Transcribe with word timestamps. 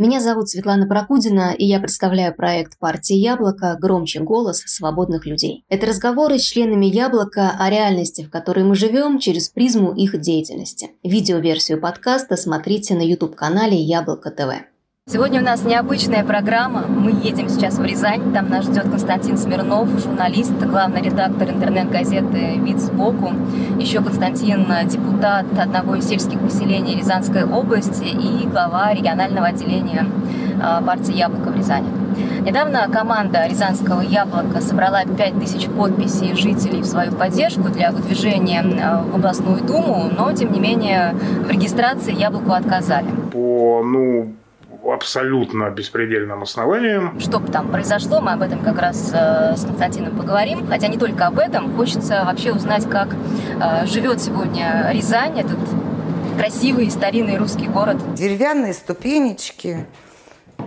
Меня 0.00 0.22
зовут 0.22 0.48
Светлана 0.48 0.86
Прокудина, 0.86 1.52
и 1.52 1.66
я 1.66 1.78
представляю 1.78 2.34
проект 2.34 2.78
партии 2.78 3.16
«Яблоко. 3.16 3.76
Громче 3.78 4.20
голос 4.20 4.62
свободных 4.64 5.26
людей». 5.26 5.66
Это 5.68 5.84
разговоры 5.84 6.38
с 6.38 6.42
членами 6.42 6.86
«Яблока» 6.86 7.54
о 7.58 7.68
реальности, 7.68 8.22
в 8.22 8.30
которой 8.30 8.64
мы 8.64 8.76
живем, 8.76 9.18
через 9.18 9.50
призму 9.50 9.92
их 9.92 10.18
деятельности. 10.18 10.92
Видеоверсию 11.04 11.78
подкаста 11.78 12.38
смотрите 12.38 12.94
на 12.94 13.02
YouTube-канале 13.02 13.76
«Яблоко 13.76 14.30
ТВ». 14.30 14.69
Сегодня 15.12 15.40
у 15.40 15.44
нас 15.44 15.64
необычная 15.64 16.22
программа. 16.22 16.84
Мы 16.86 17.10
едем 17.10 17.48
сейчас 17.48 17.78
в 17.78 17.84
Рязань. 17.84 18.32
Там 18.32 18.48
нас 18.48 18.66
ждет 18.66 18.84
Константин 18.84 19.36
Смирнов, 19.36 19.88
журналист, 19.98 20.52
главный 20.52 21.02
редактор 21.02 21.50
интернет-газеты 21.50 22.60
«Вид 22.60 22.78
сбоку». 22.78 23.32
Еще 23.80 24.00
Константин– 24.02 24.68
депутат 24.84 25.46
одного 25.58 25.96
из 25.96 26.08
сельских 26.08 26.38
поселений 26.38 26.94
Рязанской 26.94 27.42
области 27.42 28.04
и 28.04 28.46
глава 28.46 28.94
регионального 28.94 29.48
отделения 29.48 30.06
партии 30.86 31.16
«Яблоко» 31.16 31.48
в 31.50 31.56
Рязани. 31.56 31.88
Недавно 32.42 32.86
команда 32.88 33.48
Рязанского 33.48 34.02
«Яблока» 34.02 34.60
собрала 34.60 35.02
5000 35.02 35.70
подписей 35.70 36.36
жителей 36.36 36.82
в 36.82 36.86
свою 36.86 37.10
поддержку 37.10 37.62
для 37.62 37.90
выдвижения 37.90 38.64
а, 38.80 39.02
в 39.02 39.16
областную 39.16 39.60
думу, 39.64 40.08
но, 40.16 40.32
тем 40.32 40.52
не 40.52 40.60
менее, 40.60 41.16
в 41.44 41.50
регистрации 41.50 42.14
«Яблоку» 42.14 42.52
отказали. 42.52 43.08
По, 43.32 43.82
ну, 43.82 44.34
абсолютно 44.84 45.70
беспредельным 45.70 46.42
основанием. 46.42 47.18
Что 47.20 47.38
бы 47.38 47.50
там 47.50 47.68
произошло, 47.68 48.20
мы 48.20 48.32
об 48.32 48.42
этом 48.42 48.60
как 48.60 48.78
раз 48.78 49.10
э, 49.12 49.56
с 49.56 49.64
Константином 49.64 50.16
поговорим. 50.16 50.66
Хотя 50.66 50.88
не 50.88 50.98
только 50.98 51.26
об 51.26 51.38
этом, 51.38 51.74
хочется 51.76 52.22
вообще 52.24 52.52
узнать, 52.52 52.88
как 52.88 53.08
э, 53.60 53.86
живет 53.86 54.20
сегодня 54.20 54.90
Рязань, 54.92 55.38
этот 55.38 55.58
красивый 56.36 56.90
старинный 56.90 57.36
русский 57.36 57.68
город. 57.68 57.98
Деревянные 58.14 58.72
ступенечки. 58.72 59.86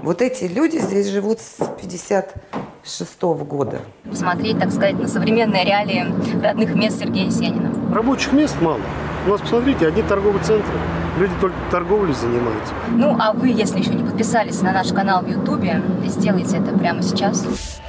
Вот 0.03 0.21
эти 0.21 0.45
люди 0.45 0.77
здесь 0.77 1.07
живут 1.07 1.39
с 1.39 1.57
56 1.81 3.21
-го 3.21 3.45
года. 3.45 3.81
Посмотреть, 4.09 4.59
так 4.59 4.71
сказать, 4.71 4.99
на 4.99 5.07
современные 5.07 5.63
реалии 5.63 6.05
родных 6.43 6.75
мест 6.75 6.99
Сергея 6.99 7.29
Сенина. 7.31 7.71
Рабочих 7.93 8.33
мест 8.33 8.55
мало. 8.61 8.81
У 9.25 9.29
нас, 9.29 9.41
посмотрите, 9.41 9.87
одни 9.87 10.01
торговые 10.03 10.43
центры. 10.43 10.73
Люди 11.17 11.33
только 11.39 11.55
торговлей 11.69 12.13
занимаются. 12.13 12.73
Ну, 12.89 13.15
а 13.19 13.33
вы, 13.33 13.49
если 13.49 13.77
еще 13.79 13.93
не 13.93 14.03
подписались 14.03 14.61
на 14.61 14.73
наш 14.73 14.91
канал 14.91 15.21
в 15.21 15.29
Ютубе, 15.29 15.81
сделайте 16.05 16.57
это 16.57 16.75
прямо 16.75 17.03
сейчас. 17.03 17.79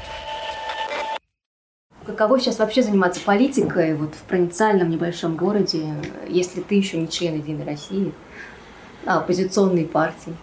Каково 2.05 2.39
сейчас 2.39 2.59
вообще 2.59 2.83
заниматься 2.83 3.23
политикой 3.25 3.95
вот 3.95 4.15
в 4.15 4.23
провинциальном 4.25 4.91
небольшом 4.91 5.37
городе, 5.37 5.87
если 6.29 6.61
ты 6.61 6.75
еще 6.75 6.99
не 6.99 7.09
член 7.09 7.37
Единой 7.37 7.65
России, 7.65 8.13
а 9.07 9.19
оппозиционной 9.19 9.87
партии? 9.87 10.37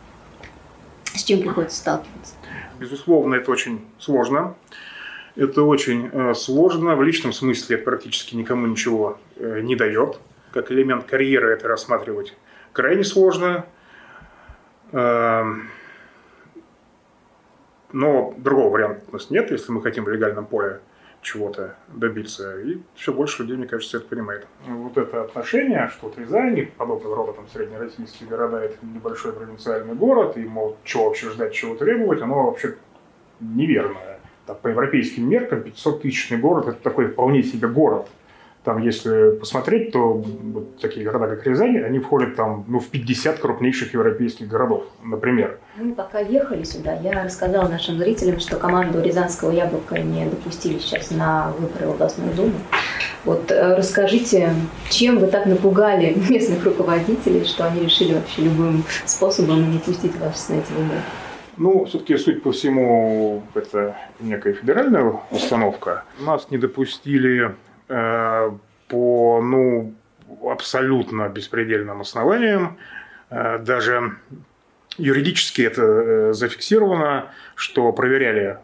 С 1.14 1.24
чем 1.24 1.42
приходится 1.42 1.78
сталкиваться? 1.78 2.34
Безусловно, 2.80 3.36
это 3.36 3.52
очень 3.52 3.86
сложно. 4.00 4.56
Это 5.36 5.62
очень 5.62 6.10
э, 6.12 6.34
сложно. 6.34 6.96
В 6.96 7.04
личном 7.04 7.32
смысле 7.32 7.76
это 7.76 7.86
практически 7.86 8.36
никому 8.36 8.66
ничего 8.66 9.20
э, 9.36 9.62
не 9.62 9.76
дает 9.76 10.18
как 10.52 10.72
элемент 10.72 11.06
карьеры 11.06 11.54
это 11.54 11.68
рассматривать 11.68 12.34
крайне 12.74 13.04
сложно. 13.04 13.66
Эм, 14.92 15.70
но 17.92 18.34
другого 18.38 18.70
варианта 18.70 19.04
у 19.10 19.14
нас 19.14 19.30
нет, 19.30 19.52
если 19.52 19.72
мы 19.72 19.82
хотим 19.82 20.06
в 20.06 20.10
легальном 20.10 20.46
поле 20.46 20.80
чего-то 21.22 21.76
добиться. 21.88 22.60
И 22.62 22.80
все 22.96 23.14
больше 23.14 23.44
людей, 23.44 23.58
мне 23.58 23.68
кажется, 23.68 23.98
это 23.98 24.08
понимает. 24.08 24.48
Вот 24.66 24.98
это 24.98 25.22
отношение, 25.24 25.88
что 25.90 26.08
вот 26.08 26.18
Рязань, 26.18 26.68
подобного 26.78 27.16
рода 27.16 27.34
там 27.34 27.48
среднероссийские 27.48 28.28
города, 28.28 28.58
это 28.58 28.78
небольшой 28.82 29.34
провинциальный 29.34 29.94
город, 29.94 30.38
и, 30.38 30.44
мол, 30.44 30.78
чего 30.84 31.06
вообще 31.06 31.30
ждать, 31.30 31.54
чего 31.54 31.76
требовать, 31.76 32.22
оно 32.22 32.48
вообще 32.48 32.76
неверное. 33.40 34.20
Так, 34.48 34.62
по 34.62 34.70
европейским 34.70 35.30
меркам 35.30 35.62
500 35.62 36.02
тысячный 36.02 36.38
город– 36.38 36.68
это 36.70 36.82
такой 36.82 37.08
вполне 37.08 37.44
себе 37.44 37.68
город– 37.68 38.08
там, 38.64 38.80
если 38.80 39.32
посмотреть, 39.40 39.92
то 39.92 40.14
вот 40.14 40.80
такие 40.80 41.04
города, 41.04 41.28
как 41.28 41.46
Рязань, 41.48 41.80
они 41.80 42.00
входят 42.00 42.36
там, 42.36 42.64
ну, 42.68 42.80
в 42.80 42.88
50 42.88 43.40
крупнейших 43.40 43.94
европейских 43.94 44.48
городов, 44.48 44.84
например. 45.04 45.58
Мы 45.76 45.94
пока 45.96 46.20
ехали 46.20 46.64
сюда, 46.64 46.94
я 47.02 47.24
рассказала 47.24 47.68
нашим 47.68 47.98
зрителям, 47.98 48.40
что 48.40 48.58
команду 48.58 49.02
Рязанского 49.02 49.52
яблока 49.52 50.00
не 50.00 50.26
допустили 50.26 50.78
сейчас 50.78 51.10
на 51.10 51.52
выборы 51.58 51.88
в 51.88 51.92
областную 51.92 52.34
думу. 52.36 52.54
Вот 53.26 53.52
э, 53.52 53.76
расскажите, 53.76 54.54
чем 54.90 55.18
вы 55.18 55.28
так 55.28 55.48
напугали 55.48 56.16
местных 56.30 56.64
руководителей, 56.64 57.46
что 57.46 57.66
они 57.66 57.82
решили 57.82 58.14
вообще 58.14 58.44
любым 58.44 58.84
способом 59.06 59.72
не 59.72 59.80
пустить 59.80 60.16
вас 60.20 60.50
на 60.50 60.56
эти 60.56 60.72
выборы? 60.72 61.00
Ну, 61.58 61.86
все-таки, 61.86 62.18
судя 62.18 62.40
по 62.40 62.52
всему, 62.52 63.44
это 63.54 63.96
некая 64.20 64.54
федеральная 64.54 65.20
установка. 65.32 66.06
Нас 66.20 66.48
не 66.50 66.58
допустили 66.58 67.56
по 67.92 69.42
ну, 69.42 69.94
абсолютно 70.50 71.30
беспредельным 71.30 72.02
основаниям. 72.02 72.78
Э, 73.30 73.58
даже 73.60 74.18
юридически 74.98 75.62
это 75.62 75.82
э, 75.82 76.34
зафиксировано, 76.34 77.32
что 77.56 77.92
проверяли 77.94 78.58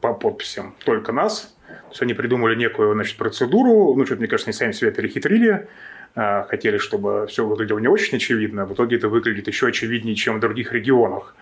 по 0.00 0.14
подписям 0.14 0.74
только 0.84 1.12
нас. 1.12 1.54
То 1.68 1.90
есть 1.90 2.02
они 2.02 2.14
придумали 2.14 2.54
некую 2.54 2.94
значит, 2.94 3.16
процедуру, 3.16 3.94
ну, 3.94 4.04
что-то, 4.04 4.20
мне 4.20 4.28
кажется, 4.28 4.48
они 4.48 4.56
сами 4.56 4.72
себя 4.72 4.90
перехитрили, 4.90 5.68
хотели, 6.14 6.78
чтобы 6.78 7.26
все 7.28 7.44
выглядело 7.44 7.78
не 7.78 7.88
очень 7.88 8.16
очевидно, 8.16 8.66
в 8.66 8.74
итоге 8.74 8.96
это 8.96 9.08
выглядит 9.08 9.48
еще 9.48 9.68
очевиднее, 9.68 10.14
чем 10.14 10.36
в 10.36 10.40
других 10.40 10.72
регионах. 10.72 11.34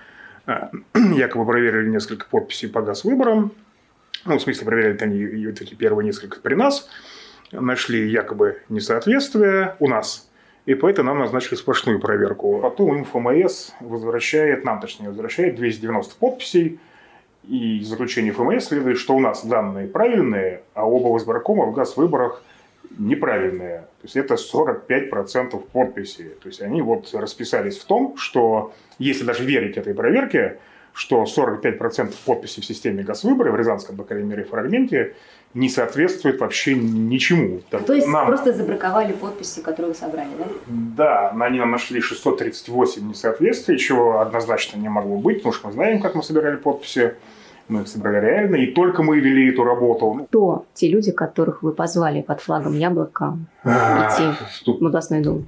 Якобы 0.94 1.44
проверили 1.44 1.88
несколько 1.88 2.26
подписей 2.26 2.68
по 2.68 2.80
газ 2.82 3.04
выборам, 3.04 3.52
ну, 4.24 4.38
в 4.38 4.42
смысле, 4.42 4.66
проверяли 4.66 4.98
они 5.00 5.46
вот 5.46 5.60
эти 5.60 5.74
первые 5.74 6.06
несколько 6.06 6.40
при 6.40 6.54
нас, 6.54 6.88
нашли 7.52 8.08
якобы 8.08 8.58
несоответствие 8.68 9.76
у 9.78 9.88
нас, 9.88 10.28
и 10.66 10.74
поэтому 10.74 11.10
нам 11.10 11.18
назначили 11.18 11.54
сплошную 11.54 12.00
проверку. 12.00 12.60
Потом 12.60 12.98
ИнфоМС 12.98 13.70
возвращает, 13.80 14.64
нам 14.64 14.80
точнее, 14.80 15.08
возвращает 15.08 15.56
290 15.56 16.16
подписей, 16.16 16.80
и 17.48 17.78
из 17.78 17.88
заключения 17.88 18.30
ФМС 18.30 18.66
следует, 18.66 18.98
что 18.98 19.16
у 19.16 19.20
нас 19.20 19.44
данные 19.44 19.88
правильные, 19.88 20.62
а 20.74 20.88
оба 20.88 21.08
в 21.08 21.18
избиркома 21.18 21.66
в 21.66 21.74
газ-выборах 21.74 22.42
неправильные. 22.98 23.80
То 24.00 24.04
есть 24.04 24.16
это 24.16 24.34
45% 24.34 25.60
подписей. 25.72 26.30
То 26.40 26.48
есть 26.48 26.60
они 26.60 26.82
вот 26.82 27.12
расписались 27.14 27.78
в 27.78 27.84
том, 27.84 28.16
что 28.16 28.72
если 28.98 29.24
даже 29.24 29.44
верить 29.44 29.76
этой 29.76 29.94
проверке, 29.94 30.58
что 30.92 31.24
45% 31.24 32.14
подписей 32.24 32.62
в 32.62 32.66
системе 32.66 33.02
газвыборы 33.02 33.50
в 33.50 33.56
Рязанском, 33.56 33.96
по 33.96 34.04
крайней 34.04 34.28
мере, 34.28 34.44
фрагменте 34.44 35.14
не 35.54 35.68
соответствует 35.68 36.40
вообще 36.40 36.74
ничему. 36.74 37.60
То 37.70 37.92
есть 37.92 38.06
нам... 38.06 38.26
просто 38.26 38.52
забраковали 38.52 39.12
подписи, 39.12 39.60
которые 39.60 39.92
вы 39.92 39.94
собрали, 39.94 40.30
да? 40.38 41.32
Да, 41.32 41.44
они 41.44 41.58
нам 41.58 41.70
нашли 41.70 42.00
638 42.00 43.10
несоответствий, 43.10 43.78
чего 43.78 44.20
однозначно 44.20 44.78
не 44.78 44.88
могло 44.88 45.18
быть, 45.18 45.38
потому 45.38 45.52
что 45.52 45.66
мы 45.68 45.72
знаем, 45.74 46.00
как 46.00 46.14
мы 46.14 46.22
собирали 46.22 46.56
подписи. 46.56 47.14
Мы 47.68 47.82
их 47.82 47.88
собрали 47.88 48.20
реально, 48.20 48.56
и 48.56 48.72
только 48.72 49.02
мы 49.02 49.20
вели 49.20 49.50
эту 49.50 49.62
работу. 49.62 50.26
Кто 50.28 50.66
те 50.74 50.88
люди, 50.88 51.12
которых 51.12 51.62
вы 51.62 51.72
позвали 51.72 52.20
под 52.20 52.40
флагом 52.40 52.76
яблока 52.76 53.38
идти 53.64 54.24
в 54.66 54.84
областную 54.84 55.22
думу? 55.22 55.44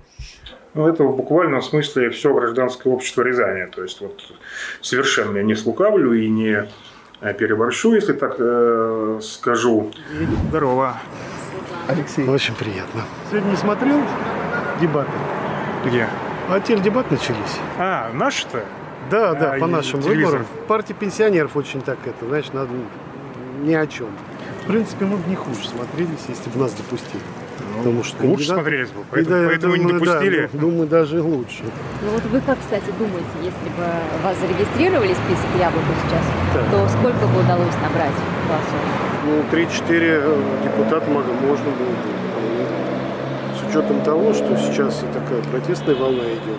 Ну, 0.74 0.88
это 0.88 1.04
в 1.04 1.16
буквальном 1.16 1.60
смысле 1.60 2.10
все 2.10 2.32
гражданское 2.32 2.92
общество 2.92 3.22
Рязани. 3.22 3.66
То 3.70 3.82
есть 3.82 4.00
вот 4.00 4.32
совершенно 4.80 5.38
я 5.38 5.42
не 5.42 5.54
слукавлю 5.54 6.12
и 6.12 6.28
не 6.28 6.66
переборщу, 7.32 7.94
если 7.94 8.12
так 8.12 8.36
э, 8.38 9.20
скажу. 9.22 9.90
Здорово. 10.48 10.96
Алексей. 11.88 12.28
Очень 12.28 12.54
приятно. 12.54 13.02
Сегодня 13.30 13.50
не 13.50 13.56
смотрел 13.56 14.00
дебаты? 14.80 15.10
Где? 15.86 16.08
А 16.48 16.60
теледебат 16.60 17.10
начались. 17.10 17.58
А, 17.78 18.10
наши-то? 18.12 18.64
Да, 19.10 19.34
да, 19.34 19.54
а, 19.54 19.58
по 19.58 19.66
нашим 19.66 20.00
выборам. 20.00 20.46
Партия 20.66 20.94
пенсионеров 20.94 21.56
очень 21.56 21.82
так 21.82 21.98
это, 22.04 22.26
знаешь, 22.26 22.52
надо 22.52 22.70
ни 23.64 23.74
о 23.74 23.86
чем. 23.86 24.08
В 24.64 24.66
принципе, 24.66 25.04
мы 25.04 25.16
бы 25.16 25.28
не 25.28 25.36
хуже 25.36 25.66
смотрелись, 25.66 26.24
если 26.28 26.48
бы 26.50 26.60
нас 26.60 26.72
допустили. 26.72 27.22
Потому 27.78 28.04
что 28.04 28.16
лучше 28.22 28.28
кандидат... 28.28 28.56
смотрелись 28.56 28.88
бы, 28.90 29.00
поэтому, 29.10 29.36
да, 29.36 29.46
поэтому 29.48 29.76
думаю, 29.76 29.84
не 29.84 29.92
допустили. 29.92 30.50
Да, 30.52 30.58
думаю, 30.58 30.86
даже 30.88 31.22
лучше. 31.22 31.62
Ну 32.02 32.10
вот 32.12 32.22
вы 32.24 32.40
как, 32.40 32.58
кстати, 32.60 32.86
думаете, 32.98 33.34
если 33.42 33.68
бы 33.76 33.84
вас 34.22 34.36
зарегистрировали 34.38 35.12
в 35.12 35.16
список 35.16 35.50
яблока 35.58 35.92
сейчас, 36.06 36.24
да. 36.54 36.60
то 36.70 36.88
сколько 36.88 37.26
бы 37.26 37.40
удалось 37.40 37.74
набрать 37.82 38.14
голосов? 38.48 38.80
Ну, 39.26 39.42
3-4 39.50 39.88
э, 39.90 40.42
депутата 40.64 41.10
можно 41.10 41.32
было 41.32 41.56
бы. 41.56 41.84
С 43.58 43.70
учетом 43.70 44.02
того, 44.02 44.32
что 44.32 44.56
сейчас 44.56 45.02
такая 45.12 45.42
протестная 45.50 45.94
волна 45.94 46.24
идет, 46.24 46.58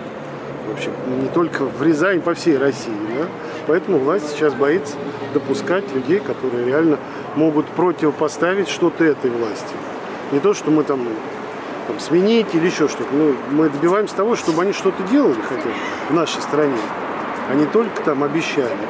вообще 0.68 0.90
не 1.22 1.28
только 1.28 1.64
в 1.64 1.82
Рязани, 1.82 2.18
по 2.18 2.34
всей 2.34 2.58
России, 2.58 2.92
да? 3.18 3.26
Поэтому 3.66 3.98
власть 3.98 4.30
сейчас 4.30 4.54
боится 4.54 4.96
допускать 5.36 5.84
людей, 5.92 6.18
которые 6.18 6.64
реально 6.64 6.98
могут 7.34 7.66
противопоставить 7.66 8.68
что-то 8.68 9.04
этой 9.04 9.30
власти. 9.30 9.74
Не 10.32 10.40
то, 10.40 10.54
что 10.54 10.70
мы 10.70 10.82
там, 10.82 11.00
там 11.86 12.00
сменить 12.00 12.54
или 12.54 12.66
еще 12.66 12.88
что-то. 12.88 13.10
Ну, 13.12 13.34
мы 13.50 13.68
добиваемся 13.68 14.16
того, 14.16 14.34
чтобы 14.34 14.62
они 14.62 14.72
что-то 14.72 15.02
делали 15.04 15.40
хотя 15.46 15.68
бы 15.68 15.74
в 16.08 16.14
нашей 16.14 16.40
стране. 16.40 16.78
а 17.50 17.54
не 17.54 17.66
только 17.66 18.02
там 18.02 18.24
обещания. 18.24 18.88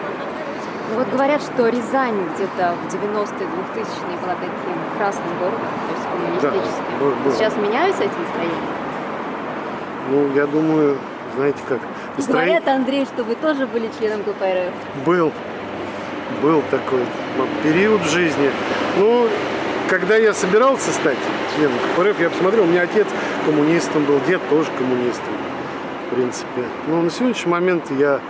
Ну 0.93 0.99
вот 1.01 1.09
говорят, 1.09 1.43
что 1.43 1.69
Рязань 1.69 2.17
где-то 2.35 2.75
в 2.81 2.95
90-е, 2.95 3.47
2000-е 3.75 4.17
была 4.23 4.35
таким 4.37 4.77
красным 4.97 5.39
городом, 5.41 5.61
то 5.61 5.95
есть 5.95 6.07
коммунистическим. 6.13 6.85
Да, 6.93 7.05
был, 7.05 7.13
был. 7.25 7.33
Сейчас 7.33 7.57
меняются 7.57 8.05
эти 8.05 8.15
настроения? 8.15 8.55
Ну, 10.11 10.33
я 10.37 10.47
думаю, 10.47 10.97
знаете 11.35 11.59
как, 11.69 11.81
настроение 12.17 12.61
Говорят, 12.61 12.81
Андрей, 12.81 13.05
что 13.05 13.25
вы 13.25 13.35
тоже 13.35 13.67
были 13.67 13.91
членом 13.99 14.23
КПРФ. 14.23 14.73
был, 15.05 15.33
был 16.43 16.63
такой 16.71 17.01
период 17.63 18.01
в 18.03 18.11
жизни. 18.11 18.51
Ну, 18.99 19.29
когда 19.89 20.17
я 20.17 20.35
собирался 20.35 20.91
стать 20.91 21.19
членом 21.55 21.79
КПРФ, 21.95 22.21
я 22.21 22.31
посмотрел, 22.31 22.65
у 22.65 22.67
меня 22.67 22.83
отец 22.83 23.07
коммунистом 23.45 24.05
был, 24.05 24.21
дед 24.27 24.41
тоже 24.51 24.69
коммунистом, 24.79 25.33
в 26.11 26.15
принципе. 26.15 26.65
Но 26.89 27.03
на 27.03 27.11
сегодняшний 27.11 27.53
момент 27.53 27.85
я 27.99 28.21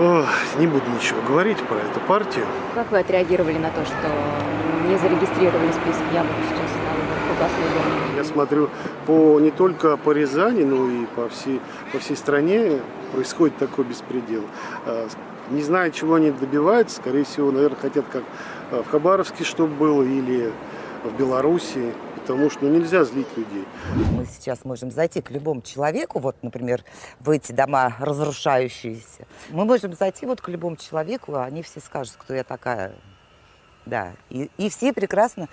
ох, 0.00 0.28
не 0.58 0.66
буду 0.66 0.84
ничего 0.90 1.20
говорить 1.26 1.58
про 1.58 1.76
эту 1.76 2.00
партию. 2.06 2.46
Как 2.74 2.90
вы 2.90 2.98
отреагировали 2.98 3.58
на 3.58 3.70
то, 3.70 3.84
что 3.84 4.10
не 4.88 4.98
зарегистрировали 4.98 5.70
список 5.72 6.02
яблок 6.12 6.34
сейчас 6.48 6.70
на 6.84 6.92
выборах? 7.38 8.16
Я 8.16 8.24
смотрю 8.24 8.70
по 9.06 9.38
не 9.40 9.50
только 9.50 9.96
по 9.96 10.12
Рязани, 10.12 10.64
но 10.64 10.88
и 10.88 11.06
по 11.06 11.28
всей, 11.28 11.60
по 11.92 11.98
всей 11.98 12.16
стране 12.16 12.80
происходит 13.12 13.56
такой 13.56 13.84
беспредел. 13.84 14.42
Не 15.50 15.62
знаю, 15.62 15.92
чего 15.92 16.14
они 16.14 16.30
добиваются. 16.30 16.96
Скорее 16.96 17.24
всего, 17.24 17.50
наверное, 17.50 17.78
хотят 17.78 18.06
как 18.10 18.22
а, 18.70 18.82
в 18.82 18.88
Хабаровске, 18.88 19.44
чтобы 19.44 19.74
было, 19.74 20.02
или 20.02 20.52
в 21.04 21.16
Беларуси. 21.16 21.92
Потому 22.16 22.48
что 22.48 22.64
ну, 22.64 22.70
нельзя 22.78 23.04
злить 23.04 23.26
людей. 23.36 23.66
Мы 24.12 24.24
сейчас 24.24 24.64
можем 24.64 24.90
зайти 24.90 25.20
к 25.20 25.30
любому 25.30 25.60
человеку, 25.60 26.20
вот, 26.20 26.36
например, 26.42 26.82
в 27.20 27.28
эти 27.28 27.52
дома 27.52 27.94
разрушающиеся. 28.00 29.26
Мы 29.50 29.66
можем 29.66 29.92
зайти 29.92 30.24
вот 30.24 30.40
к 30.40 30.48
любому 30.48 30.76
человеку, 30.76 31.34
а 31.34 31.44
они 31.44 31.62
все 31.62 31.80
скажут, 31.80 32.14
кто 32.16 32.32
я 32.32 32.42
такая. 32.42 32.94
Да, 33.86 34.14
и, 34.30 34.50
и 34.56 34.70
все 34.70 34.94
прекрасно 34.94 35.48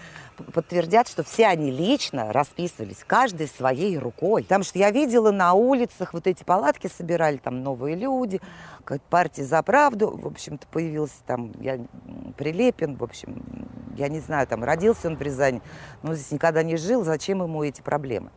подтвердят, 0.54 1.10
что 1.10 1.22
все 1.24 1.48
они 1.48 1.70
лично 1.70 2.32
расписывались, 2.32 3.04
каждый 3.06 3.48
своей 3.48 3.98
рукой. 3.98 4.44
Потому 4.44 4.64
что 4.64 4.80
я 4.80 4.90
видела 4.92 5.32
на 5.32 5.54
улицах 5.54 6.14
вот 6.14 6.28
эти 6.28 6.44
палатки 6.44 6.88
собирали, 6.88 7.38
там 7.38 7.62
новые 7.62 7.96
люди, 7.96 8.40
как 8.86 9.02
партия 9.02 9.44
за 9.44 9.62
правду, 9.64 10.10
в 10.16 10.28
общем-то, 10.28 10.66
появился 10.68 11.16
там, 11.26 11.52
я, 11.60 11.80
Прилепин, 12.38 12.96
в 12.96 13.04
общем, 13.04 13.44
я 13.98 14.08
не 14.08 14.22
знаю, 14.22 14.48
там 14.48 14.64
родился 14.64 15.08
он 15.08 15.18
в 15.18 15.22
Рязани, 15.22 15.62
но 16.02 16.14
здесь 16.14 16.32
никогда 16.32 16.64
не 16.64 16.78
жил, 16.78 17.04
зачем 17.04 17.44
ему 17.44 17.64
эти 17.64 17.82
проблемы? 17.82 18.32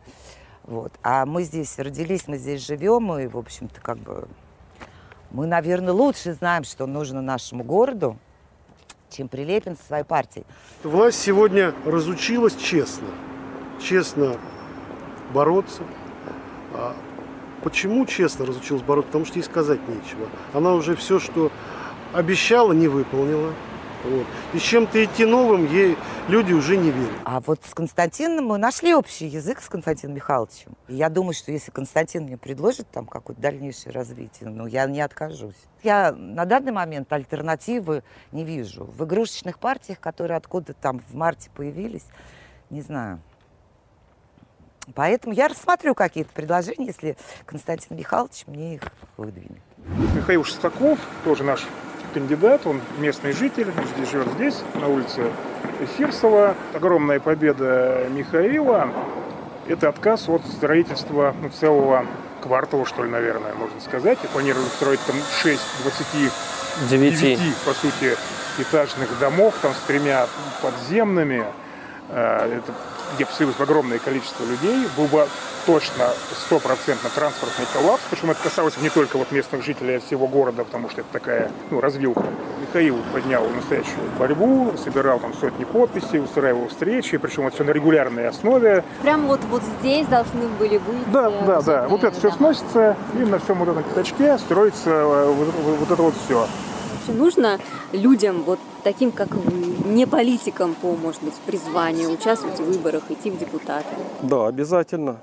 Вот. 0.63 0.91
А 1.03 1.25
мы 1.25 1.43
здесь 1.43 1.79
родились, 1.79 2.27
мы 2.27 2.37
здесь 2.37 2.65
живем, 2.65 3.17
и, 3.17 3.27
в 3.27 3.37
общем-то, 3.37 3.79
как 3.79 3.97
бы 3.97 4.27
мы, 5.31 5.47
наверное, 5.47 5.93
лучше 5.93 6.33
знаем, 6.33 6.63
что 6.63 6.85
нужно 6.85 7.21
нашему 7.21 7.63
городу, 7.63 8.17
чем 9.15 9.27
Прилепин 9.27 9.77
со 9.77 9.85
своей 9.85 10.03
партией. 10.03 10.45
Власть 10.83 11.19
сегодня 11.19 11.73
разучилась 11.85 12.55
честно, 12.55 13.07
честно 13.81 14.37
бороться. 15.33 15.83
А 16.73 16.95
почему 17.63 18.05
честно 18.05 18.45
разучилась 18.45 18.81
бороться? 18.83 19.07
Потому 19.07 19.25
что 19.25 19.39
ей 19.39 19.43
сказать 19.43 19.79
нечего. 19.87 20.27
Она 20.53 20.73
уже 20.73 20.95
все, 20.95 21.19
что 21.19 21.51
обещала, 22.13 22.73
не 22.73 22.87
выполнила. 22.87 23.53
Вот. 24.05 24.27
И 24.53 24.59
с 24.59 24.61
чем-то 24.61 25.03
идти 25.03 25.25
новым 25.25 25.65
ей 25.65 25.97
люди 26.27 26.53
уже 26.53 26.77
не 26.77 26.91
верят. 26.91 27.15
А 27.23 27.39
вот 27.39 27.59
с 27.65 27.73
Константином 27.73 28.45
мы 28.45 28.57
нашли 28.57 28.93
общий 28.93 29.25
язык 29.25 29.61
с 29.61 29.67
Константином 29.67 30.15
Михайловичем. 30.15 30.75
И 30.87 30.95
я 30.95 31.09
думаю, 31.09 31.33
что 31.33 31.51
если 31.51 31.71
Константин 31.71 32.23
мне 32.23 32.37
предложит 32.37 32.89
там 32.91 33.07
какое-то 33.07 33.41
дальнейшее 33.41 33.91
развитие, 33.93 34.49
ну, 34.49 34.67
я 34.67 34.85
не 34.85 35.01
откажусь. 35.01 35.55
Я 35.81 36.11
на 36.11 36.45
данный 36.45 36.71
момент 36.71 37.11
альтернативы 37.11 38.03
не 38.31 38.43
вижу. 38.43 38.85
В 38.85 39.03
игрушечных 39.05 39.59
партиях, 39.59 39.99
которые 39.99 40.37
откуда 40.37 40.73
там 40.73 41.01
в 41.09 41.15
марте 41.15 41.49
появились, 41.55 42.05
не 42.69 42.81
знаю. 42.81 43.19
Поэтому 44.93 45.33
я 45.33 45.47
рассмотрю 45.47 45.95
какие-то 45.95 46.31
предложения, 46.31 46.85
если 46.85 47.17
Константин 47.45 47.97
Михайлович 47.97 48.43
мне 48.45 48.75
их 48.75 48.81
выдвинет. 49.17 49.61
Михаил 50.15 50.43
Шестаков, 50.43 50.99
тоже 51.23 51.43
наш 51.43 51.65
кандидат, 52.15 52.65
он 52.65 52.79
местный 52.97 53.33
житель, 53.33 53.67
здесь 53.97 54.09
живет 54.09 54.27
здесь, 54.35 54.55
на 54.75 54.87
улице 54.87 55.23
Фирсова. 55.97 56.55
Огромная 56.73 57.19
победа 57.19 58.07
Михаила– 58.09 58.87
это 59.67 59.89
отказ 59.89 60.29
от 60.29 60.41
строительства 60.45 61.35
ну, 61.41 61.49
целого 61.49 62.05
квартала, 62.41 62.85
что 62.85 63.03
ли, 63.03 63.09
наверное, 63.09 63.53
можно 63.55 63.81
сказать. 63.81 64.17
И 64.23 64.27
планировали 64.27 64.65
строить 64.67 65.01
там 65.05 65.17
6 65.41 65.59
29, 65.83 66.31
Девяти. 66.89 67.53
по 67.65 67.73
сути, 67.73 68.15
этажных 68.59 69.09
домов, 69.19 69.53
там 69.61 69.73
с 69.73 69.79
тремя 69.85 70.27
подземными. 70.61 71.43
Э, 72.09 72.59
Это 72.59 72.73
где 73.15 73.25
поселилось 73.25 73.59
огромное 73.59 73.99
количество 73.99 74.43
людей, 74.45 74.87
был 74.97 75.05
бы 75.05 75.27
точно 75.65 76.05
стопроцентно 76.45 77.09
транспортный 77.13 77.65
коллапс, 77.73 78.01
причем 78.09 78.31
это 78.31 78.41
касалось 78.43 78.77
не 78.77 78.89
только 78.89 79.17
вот 79.17 79.31
местных 79.31 79.63
жителей, 79.63 79.97
а 79.97 79.99
всего 79.99 80.27
города, 80.27 80.63
потому 80.63 80.89
что 80.89 81.01
это 81.01 81.09
такая 81.11 81.51
ну, 81.71 81.81
развилка. 81.81 82.25
Михаил 82.61 82.97
поднял 83.13 83.47
настоящую 83.49 84.09
борьбу, 84.19 84.73
собирал 84.83 85.19
там 85.19 85.33
сотни 85.33 85.63
подписей, 85.63 86.19
устраивал 86.19 86.67
встречи, 86.67 87.17
причем 87.17 87.47
это 87.47 87.55
все 87.55 87.63
на 87.63 87.71
регулярной 87.71 88.27
основе. 88.27 88.83
Прямо 89.01 89.27
вот, 89.27 89.41
вот 89.49 89.63
здесь 89.79 90.05
должны 90.07 90.47
были 90.59 90.77
выйти... 90.77 91.09
Да, 91.11 91.29
да, 91.45 91.61
да. 91.61 91.87
Вот 91.87 92.03
это 92.03 92.13
все 92.13 92.29
дома. 92.29 92.37
сносится, 92.37 92.95
и 93.13 93.17
на 93.19 93.39
всем 93.39 93.59
вот 93.59 93.69
этом 93.69 93.83
пятачке 93.83 94.37
строится 94.37 94.89
э, 94.89 95.25
вот- 95.31 95.53
вот 95.79 95.91
это 95.91 96.01
вот 96.01 96.13
все. 96.25 96.47
Вообще 97.05 97.19
нужно 97.19 97.59
людям, 97.91 98.43
вот 98.43 98.59
таким, 98.83 99.11
как 99.11 99.29
вы, 99.31 99.51
не 99.89 100.07
политикам 100.07 100.73
по, 100.73 100.95
может 100.95 101.21
быть, 101.21 101.35
призванию, 101.45 102.11
участвовать 102.11 102.59
в 102.59 102.63
выборах, 102.63 103.03
идти 103.09 103.29
в 103.29 103.37
депутаты? 103.37 103.85
Да, 104.23 104.47
обязательно. 104.47 105.17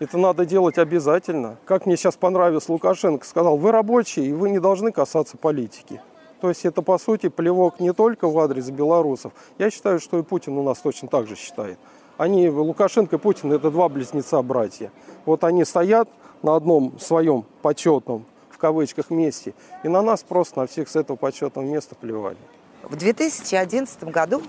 Это 0.00 0.16
надо 0.16 0.46
делать 0.46 0.78
обязательно. 0.78 1.56
Как 1.66 1.84
мне 1.84 1.96
сейчас 1.96 2.16
понравилось, 2.16 2.68
Лукашенко 2.68 3.26
сказал, 3.26 3.58
вы 3.58 3.72
рабочие, 3.72 4.26
и 4.26 4.32
вы 4.32 4.48
не 4.48 4.58
должны 4.58 4.90
касаться 4.90 5.36
политики. 5.36 6.00
То 6.40 6.48
есть 6.48 6.64
это, 6.64 6.80
по 6.82 6.96
сути, 6.98 7.28
плевок 7.28 7.78
не 7.80 7.92
только 7.92 8.28
в 8.28 8.38
адрес 8.38 8.70
белорусов. 8.70 9.32
Я 9.58 9.70
считаю, 9.70 10.00
что 10.00 10.18
и 10.18 10.22
Путин 10.22 10.56
у 10.56 10.62
нас 10.62 10.78
точно 10.78 11.08
так 11.08 11.26
же 11.26 11.36
считает. 11.36 11.78
Они, 12.16 12.48
Лукашенко 12.48 13.16
и 13.16 13.18
Путин, 13.18 13.52
это 13.52 13.70
два 13.70 13.88
близнеца-братья. 13.88 14.92
Вот 15.26 15.44
они 15.44 15.64
стоят 15.64 16.08
на 16.42 16.56
одном 16.56 16.98
своем 16.98 17.44
почетном, 17.60 18.24
в 18.58 18.60
кавычках, 18.60 19.10
месте, 19.10 19.54
и 19.84 19.88
на 19.88 20.02
нас 20.02 20.24
просто, 20.24 20.58
на 20.58 20.66
всех 20.66 20.88
с 20.88 20.96
этого 20.96 21.16
почетного 21.16 21.64
места 21.64 21.94
плевали. 21.94 22.36
В 22.82 22.96
2011 22.96 24.02
году 24.02 24.42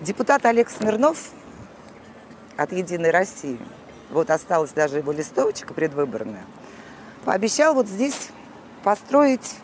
депутат 0.00 0.46
Олег 0.46 0.70
Смирнов 0.70 1.18
от 2.56 2.70
«Единой 2.70 3.10
России», 3.10 3.58
вот 4.12 4.30
осталась 4.30 4.70
даже 4.70 4.98
его 4.98 5.10
листовочка 5.10 5.74
предвыборная, 5.74 6.44
пообещал 7.24 7.74
вот 7.74 7.88
здесь 7.88 8.28
построить 8.84 9.56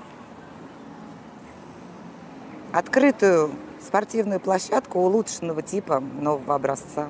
открытую 2.72 3.52
спортивную 3.80 4.40
площадку 4.40 4.98
улучшенного 4.98 5.62
типа 5.62 6.00
нового 6.00 6.56
образца. 6.56 7.08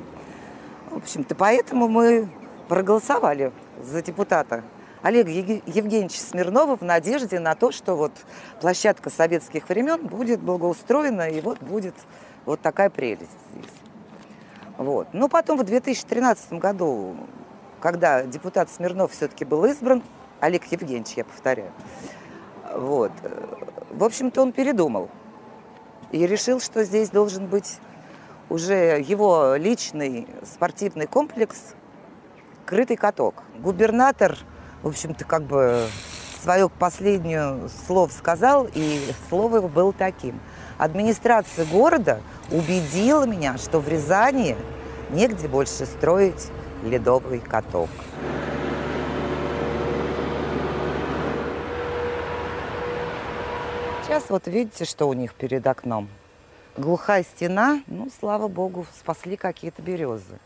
В 0.90 0.98
общем-то, 0.98 1.34
поэтому 1.34 1.88
мы 1.88 2.28
проголосовали 2.68 3.52
за 3.82 4.02
депутата 4.02 4.62
Олега 5.02 5.30
Еге- 5.30 5.62
Евгеньевича 5.66 6.20
Смирнова 6.20 6.76
в 6.76 6.82
надежде 6.82 7.38
на 7.40 7.54
то, 7.54 7.72
что 7.72 7.96
вот 7.96 8.12
площадка 8.60 9.10
советских 9.10 9.68
времен 9.68 10.06
будет 10.06 10.40
благоустроена, 10.40 11.28
и 11.30 11.40
вот 11.40 11.60
будет 11.60 11.94
вот 12.44 12.60
такая 12.60 12.90
прелесть 12.90 13.30
здесь. 13.52 13.72
Вот. 14.76 15.08
Но 15.12 15.28
потом 15.28 15.58
в 15.58 15.64
2013 15.64 16.54
году, 16.54 17.16
когда 17.80 18.24
депутат 18.24 18.70
Смирнов 18.70 19.12
все-таки 19.12 19.44
был 19.44 19.64
избран, 19.64 20.02
Олег 20.40 20.64
Евгеньевич, 20.64 21.14
я 21.16 21.24
повторяю, 21.24 21.72
вот, 22.74 23.12
в 23.90 24.04
общем-то, 24.04 24.40
он 24.40 24.52
передумал 24.52 25.10
и 26.12 26.26
решил, 26.26 26.60
что 26.60 26.84
здесь 26.84 27.10
должен 27.10 27.46
быть 27.46 27.78
уже 28.48 29.00
его 29.00 29.54
личный 29.56 30.26
спортивный 30.44 31.06
комплекс 31.06 31.74
«Крытый 32.66 32.96
каток». 32.96 33.42
Губернатор, 33.58 34.38
в 34.82 34.88
общем-то, 34.88 35.24
как 35.24 35.42
бы 35.42 35.86
свое 36.42 36.68
последнее 36.68 37.68
слово 37.86 38.08
сказал, 38.08 38.66
и 38.72 39.00
слово 39.28 39.56
его 39.56 39.68
было 39.68 39.92
таким. 39.92 40.40
Администрация 40.78 41.66
города 41.66 42.20
убедила 42.50 43.24
меня, 43.26 43.58
что 43.58 43.78
в 43.80 43.88
Рязани 43.88 44.56
негде 45.10 45.48
больше 45.48 45.84
строить 45.86 46.48
ледовый 46.84 47.40
каток. 47.40 47.90
Сейчас 54.02 54.24
вот 54.28 54.46
видите, 54.46 54.84
что 54.84 55.08
у 55.08 55.12
них 55.12 55.34
перед 55.34 55.66
окном. 55.66 56.08
Глухая 56.76 57.22
стена, 57.22 57.82
ну, 57.86 58.08
слава 58.18 58.48
богу, 58.48 58.86
спасли 58.98 59.36
какие-то 59.36 59.82
березы. 59.82 60.38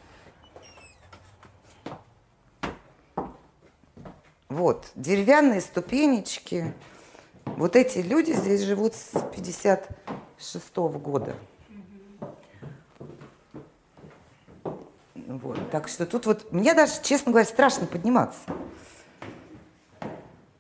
Вот, 4.49 4.91
деревянные 4.95 5.61
ступенечки. 5.61 6.75
Вот 7.47 7.77
эти 7.77 7.99
люди 7.99 8.33
здесь 8.33 8.63
живут 8.63 8.95
с 8.95 9.13
56 9.35 10.89
-го 10.89 10.99
года. 10.99 11.35
Вот, 15.15 15.59
так 15.71 15.89
что 15.89 16.07
тут 16.07 16.27
вот, 16.27 16.53
мне 16.53 16.75
даже, 16.75 16.93
честно 17.03 17.33
говоря, 17.33 17.47
страшно 17.47 17.87
подниматься. 17.87 18.41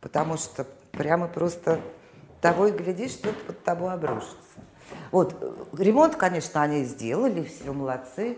Потому 0.00 0.37
что 0.37 0.67
прямо 0.93 1.29
просто 1.29 1.81
того 2.41 2.67
и 2.67 2.73
глядишь, 2.73 3.12
что-то 3.12 3.45
под 3.47 3.62
тобой 3.64 3.93
обрушится. 3.93 4.37
Вот, 5.11 5.35
ремонт, 5.73 6.17
конечно, 6.17 6.62
они 6.62 6.85
сделали, 6.85 7.45
все 7.45 7.73
молодцы. 7.73 8.37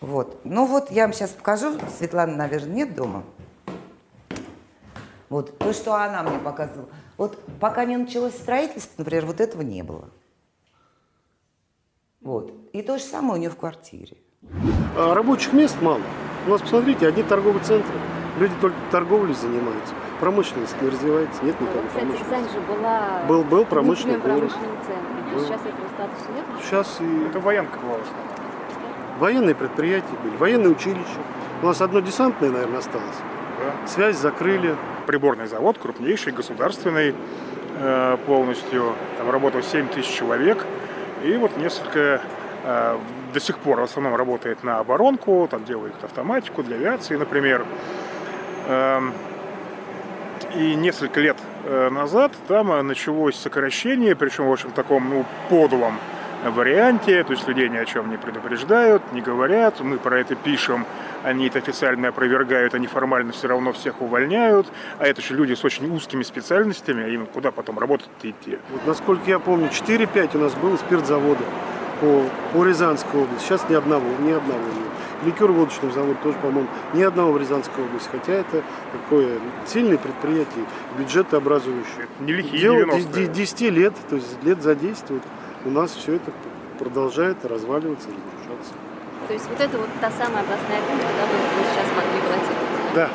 Вот, 0.00 0.40
ну 0.44 0.66
вот 0.66 0.90
я 0.90 1.04
вам 1.04 1.12
сейчас 1.12 1.30
покажу, 1.30 1.78
Светлана, 1.96 2.36
наверное, 2.36 2.74
нет 2.74 2.94
дома. 2.94 3.24
Вот, 5.30 5.56
то, 5.58 5.72
что 5.72 5.94
она 5.94 6.22
мне 6.22 6.38
показывала. 6.38 6.88
Вот 7.16 7.38
пока 7.60 7.84
не 7.84 7.96
началось 7.96 8.34
строительство, 8.34 8.92
например, 8.98 9.26
вот 9.26 9.40
этого 9.40 9.62
не 9.62 9.82
было. 9.82 10.08
Вот. 12.20 12.52
И 12.72 12.82
то 12.82 12.98
же 12.98 13.04
самое 13.04 13.34
у 13.34 13.36
нее 13.36 13.50
в 13.50 13.56
квартире. 13.56 14.16
А 14.96 15.14
рабочих 15.14 15.52
мест 15.52 15.76
мало. 15.80 16.00
У 16.46 16.50
нас, 16.50 16.60
посмотрите, 16.60 17.06
одни 17.06 17.22
торговые 17.22 17.62
центры. 17.64 17.94
Люди 18.38 18.52
только 18.60 18.76
торговлей 18.90 19.34
занимаются. 19.34 19.94
Промышленность 20.20 20.80
не 20.82 20.88
развивается, 20.88 21.44
нет 21.44 21.58
никакой 21.60 21.86
Кстати, 21.86 22.04
промышленности. 22.04 22.34
Рязань 22.34 22.52
же 22.52 22.60
была 22.66 23.22
Был- 23.28 23.44
был 23.44 23.64
промышленный 23.64 24.18
город. 24.18 24.52
Был. 25.32 25.40
Сейчас 25.40 25.60
этого 25.60 25.88
статуса 25.94 26.32
нет? 26.34 26.44
Сейчас 26.62 27.00
и 27.00 27.24
Это 27.28 27.40
военка 27.40 27.78
была. 27.78 27.98
военные 29.18 29.54
предприятия 29.54 30.16
были, 30.22 30.36
военные 30.36 30.70
училища. 30.70 31.20
У 31.62 31.66
нас 31.66 31.80
одно 31.80 32.00
десантное, 32.00 32.50
наверное, 32.50 32.78
осталось. 32.78 33.16
Да. 33.64 33.88
Связь 33.88 34.16
закрыли. 34.16 34.76
Приборный 35.06 35.46
завод, 35.46 35.78
крупнейший, 35.78 36.32
государственный 36.32 37.14
э, 37.78 38.16
полностью. 38.26 38.94
Там 39.18 39.30
работало 39.30 39.62
7 39.62 39.88
тысяч 39.88 40.10
человек. 40.10 40.64
И 41.22 41.36
вот 41.36 41.56
несколько 41.56 42.20
э, 42.64 42.98
до 43.32 43.40
сих 43.40 43.58
пор 43.58 43.80
в 43.80 43.84
основном 43.84 44.14
работает 44.16 44.62
на 44.64 44.78
оборонку, 44.78 45.48
там 45.50 45.64
делают 45.64 45.94
автоматику 46.02 46.62
для 46.62 46.76
авиации, 46.76 47.16
например. 47.16 47.64
Эм, 48.68 49.12
И 50.56 50.74
несколько 50.74 51.20
лет 51.20 51.36
э, 51.64 51.90
назад 51.90 52.32
там 52.48 52.86
началось 52.86 53.36
сокращение, 53.36 54.14
причем 54.14 54.46
в 54.46 54.52
общем 54.52 54.70
таком 54.70 55.08
ну, 55.10 55.24
подлом 55.48 55.98
варианте, 56.44 57.24
то 57.24 57.32
есть 57.32 57.48
людей 57.48 57.68
ни 57.68 57.76
о 57.76 57.84
чем 57.84 58.10
не 58.10 58.18
предупреждают, 58.18 59.02
не 59.12 59.20
говорят, 59.20 59.80
мы 59.80 59.98
про 59.98 60.20
это 60.20 60.34
пишем, 60.34 60.84
они 61.24 61.46
это 61.46 61.58
официально 61.58 62.08
опровергают, 62.08 62.74
они 62.74 62.86
формально 62.86 63.32
все 63.32 63.48
равно 63.48 63.72
всех 63.72 64.00
увольняют, 64.02 64.66
а 64.98 65.06
это 65.06 65.22
же 65.22 65.34
люди 65.34 65.54
с 65.54 65.64
очень 65.64 65.90
узкими 65.94 66.22
специальностями, 66.22 67.02
а 67.02 67.08
им 67.08 67.26
куда 67.26 67.50
потом 67.50 67.78
работать 67.78 68.08
идти? 68.22 68.58
Вот, 68.70 68.86
насколько 68.86 69.28
я 69.28 69.38
помню, 69.38 69.68
4-5 69.68 70.36
у 70.36 70.40
нас 70.40 70.54
было 70.54 70.76
спиртзавода 70.76 71.44
по, 72.00 72.24
по 72.52 72.64
Рязанской 72.64 73.22
области. 73.22 73.44
Сейчас 73.44 73.68
ни 73.68 73.74
одного, 73.74 74.06
ни 74.20 74.32
одного 74.32 74.60
нет. 74.60 74.94
Ликер-водочный 75.24 75.90
завод 75.92 76.20
тоже, 76.22 76.36
по-моему, 76.38 76.68
ни 76.92 77.02
одного 77.02 77.32
в 77.32 77.40
Рязанской 77.40 77.82
области. 77.82 78.08
Хотя 78.12 78.34
это 78.34 78.62
такое 78.92 79.38
сильное 79.66 79.96
предприятие, 79.96 80.66
бюджетообразующее. 80.98 82.08
Не 82.20 82.32
лихие 82.32 82.60
Дело 82.60 82.82
90-е. 82.82 83.26
10 83.28 83.60
лет, 83.70 83.94
то 84.10 84.16
есть 84.16 84.42
лет 84.42 84.62
за 84.62 84.74
10 84.74 85.04
вот, 85.08 85.22
у 85.64 85.70
нас 85.70 85.92
все 85.92 86.16
это 86.16 86.30
продолжает 86.78 87.42
разваливаться, 87.44 88.08
разрушаться. 88.08 88.74
То 89.26 89.32
есть 89.32 89.48
вот 89.48 89.60
это 89.60 89.78
вот 89.78 89.88
та 90.00 90.10
самая 90.10 90.42
областная 90.42 90.80
дума, 90.82 91.00
куда 91.00 91.24
вы 91.26 91.64
сейчас 91.72 91.88
могли 91.96 92.20
баллотироваться. 92.20 92.94
Да. 92.94 93.10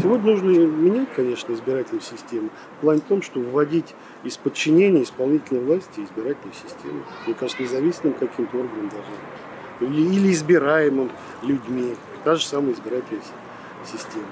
Сегодня 0.00 0.32
нужно 0.32 0.48
менять, 0.50 1.08
конечно, 1.14 1.52
избирательную 1.52 2.02
систему. 2.02 2.50
В 2.78 2.80
плане 2.80 3.00
в 3.00 3.04
том, 3.04 3.22
что 3.22 3.40
вводить 3.40 3.94
из 4.24 4.36
подчинения 4.36 5.02
исполнительной 5.04 5.62
власти 5.62 6.00
избирательную 6.00 6.54
систему. 6.54 7.04
Мне 7.24 7.34
кажется, 7.34 7.62
независимым 7.62 8.14
каким-то 8.14 8.56
органом 8.58 8.88
быть. 8.88 9.88
Или, 9.88 10.02
или 10.14 10.32
избираемым 10.32 11.10
людьми. 11.42 11.94
Та 12.24 12.34
же 12.34 12.44
самая 12.44 12.72
избирательная 12.72 13.22
си- 13.22 13.96
система. 13.96 14.26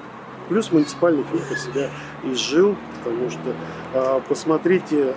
Плюс 0.49 0.73
муниципальный 0.73 1.25
фильтр 1.25 1.57
себя 1.57 1.91
изжил, 2.25 2.77
потому 2.99 3.31
что 3.31 3.55
а, 3.95 4.21
посмотрите, 4.29 5.15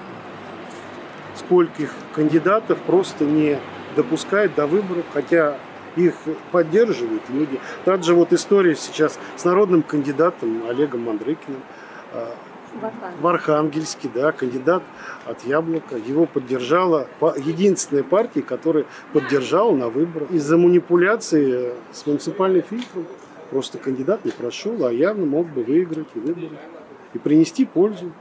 скольких 1.36 1.92
кандидатов 2.14 2.78
просто 2.86 3.26
не 3.26 3.60
допускают 3.96 4.54
до 4.56 4.68
выборов, 4.68 5.06
хотя 5.14 5.58
их 5.96 6.16
поддерживают 6.52 7.24
люди. 7.30 7.60
Же 8.04 8.14
вот 8.16 8.34
история 8.34 8.76
сейчас 8.76 9.20
с 9.36 9.46
народным 9.46 9.84
кандидатом 9.84 10.68
Олегом 10.68 11.02
Мандрыкиным 11.02 11.62
а, 12.14 12.36
В 13.22 13.28
Архангельске. 13.28 14.10
да, 14.14 14.32
кандидат 14.32 14.84
от 15.26 15.44
Яблока. 15.46 15.96
Его 15.96 16.26
поддержала 16.26 17.08
единственная 17.38 18.04
партия, 18.04 18.42
которая 18.42 18.86
поддержала 19.14 19.76
на 19.76 19.90
выборах. 19.90 20.32
Из-за 20.32 20.58
манипуляции 20.58 21.74
с 21.92 22.06
муниципальным 22.06 22.64
фильтром 22.64 23.06
просто 23.50 23.78
кандидат 23.78 24.26
не 24.26 24.32
прошел, 24.32 24.86
а 24.86 24.92
явно 24.92 25.26
мог 25.26 25.48
бы 25.48 25.64
выиграть 25.64 26.08
и 26.16 26.20
выборы 26.20 26.58
и 27.14 27.20
принести 27.20 27.66
пользу. 27.66 28.12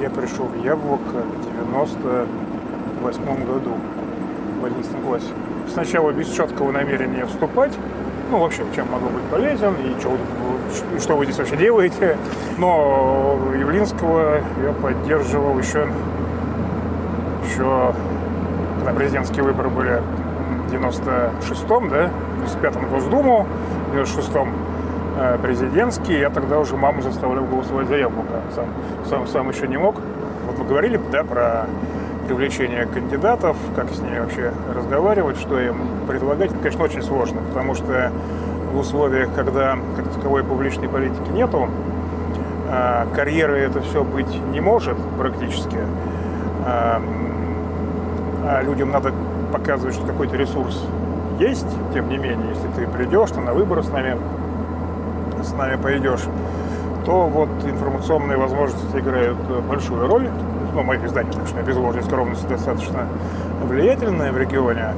Я 0.00 0.10
пришел 0.10 0.44
в 0.44 0.62
Яблоко 0.62 1.00
в 1.00 1.54
98 1.54 3.46
году, 3.46 3.72
в 4.60 4.64
11 4.64 5.02
классе. 5.02 5.26
Сначала 5.72 6.12
без 6.12 6.28
четкого 6.30 6.70
намерения 6.70 7.24
вступать, 7.24 7.72
ну, 8.30 8.38
вообще, 8.38 8.62
чем 8.74 8.90
могу 8.90 9.08
быть 9.08 9.22
полезен, 9.24 9.74
и 9.74 9.98
что, 9.98 10.16
и 10.94 10.98
что 10.98 11.16
вы 11.16 11.24
здесь 11.24 11.38
вообще 11.38 11.56
делаете. 11.56 12.18
Но 12.58 13.38
Явлинского 13.58 14.40
я 14.62 14.72
поддерживал 14.72 15.58
еще, 15.58 15.88
еще 17.46 17.94
когда 18.78 18.92
президентские 18.92 19.44
выборы 19.44 19.70
были 19.70 20.02
в 20.68 20.74
96-м, 20.74 21.88
да, 21.88 22.10
в 22.44 22.62
95-м 22.62 22.88
Госдуму, 22.90 23.46
в 23.90 23.96
96-м 23.96 24.52
э, 25.16 25.38
президентский, 25.42 26.18
я 26.18 26.30
тогда 26.30 26.58
уже 26.58 26.76
маму 26.76 27.02
заставлял 27.02 27.44
голосовать 27.44 27.88
за 27.88 27.96
яблоко. 27.96 28.42
Сам, 28.54 28.66
сам, 29.08 29.26
сам 29.26 29.50
еще 29.50 29.66
не 29.66 29.76
мог. 29.76 29.96
Вот 30.46 30.58
мы 30.58 30.64
говорили 30.64 31.00
да, 31.10 31.24
про 31.24 31.66
привлечение 32.26 32.86
кандидатов, 32.86 33.56
как 33.74 33.90
с 33.90 34.00
ними 34.00 34.18
вообще 34.18 34.52
разговаривать, 34.74 35.38
что 35.38 35.60
им 35.60 35.76
предлагать, 36.08 36.50
это, 36.50 36.58
конечно, 36.58 36.84
очень 36.84 37.02
сложно, 37.02 37.40
потому 37.48 37.74
что 37.74 38.10
в 38.72 38.78
условиях, 38.78 39.30
когда 39.34 39.78
как 39.96 40.12
таковой 40.12 40.42
публичной 40.44 40.88
политики 40.88 41.28
нету, 41.32 41.68
а, 42.68 43.06
карьеры 43.14 43.58
это 43.58 43.80
все 43.80 44.02
быть 44.02 44.34
не 44.52 44.60
может 44.60 44.96
практически, 45.18 45.78
а, 46.64 47.00
а 48.44 48.62
людям 48.62 48.90
надо 48.90 49.12
показывать, 49.52 49.94
что 49.94 50.06
какой-то 50.06 50.36
ресурс 50.36 50.84
есть, 51.38 51.66
тем 51.92 52.08
не 52.08 52.18
менее, 52.18 52.48
если 52.50 52.68
ты 52.74 52.86
придешь, 52.90 53.30
то 53.30 53.40
на 53.40 53.54
выборы 53.54 53.82
с 53.82 53.88
нами, 53.90 54.16
с 55.46 55.52
нами 55.52 55.80
пойдешь, 55.80 56.22
то 57.04 57.26
вот 57.28 57.48
информационные 57.64 58.36
возможности 58.36 58.98
играют 58.98 59.38
большую 59.68 60.06
роль. 60.06 60.28
Ну, 60.74 60.82
моих 60.82 61.04
изданий, 61.04 61.32
конечно, 61.32 61.60
безложная 61.60 62.02
скромность 62.02 62.46
достаточно 62.48 63.06
влиятельная 63.62 64.32
в 64.32 64.38
регионе. 64.38 64.92
Э, 64.92 64.94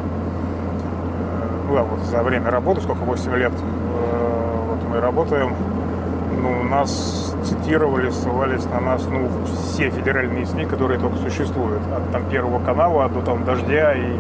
Ну 1.69 1.75
да, 1.75 1.83
вот 1.83 2.01
за 2.01 2.23
время 2.23 2.51
работы, 2.51 2.81
сколько, 2.81 3.01
8 3.05 3.35
лет 3.37 3.53
э, 3.53 4.65
вот 4.69 4.89
мы 4.89 5.01
работаем, 5.01 5.55
ну, 6.41 6.65
нас 6.65 7.35
цитировали, 7.45 8.11
ссылались 8.11 8.65
на 8.67 8.81
нас, 8.81 9.07
ну, 9.11 9.29
все 9.45 9.91
федеральные 9.91 10.47
СМИ, 10.47 10.65
которые 10.65 10.99
только 10.99 11.17
существуют. 11.19 11.83
От 11.95 12.11
там 12.11 12.25
Первого 12.31 12.59
канала 12.65 13.09
до 13.09 13.21
там 13.21 13.45
Дождя 13.45 13.93
и 13.95 14.17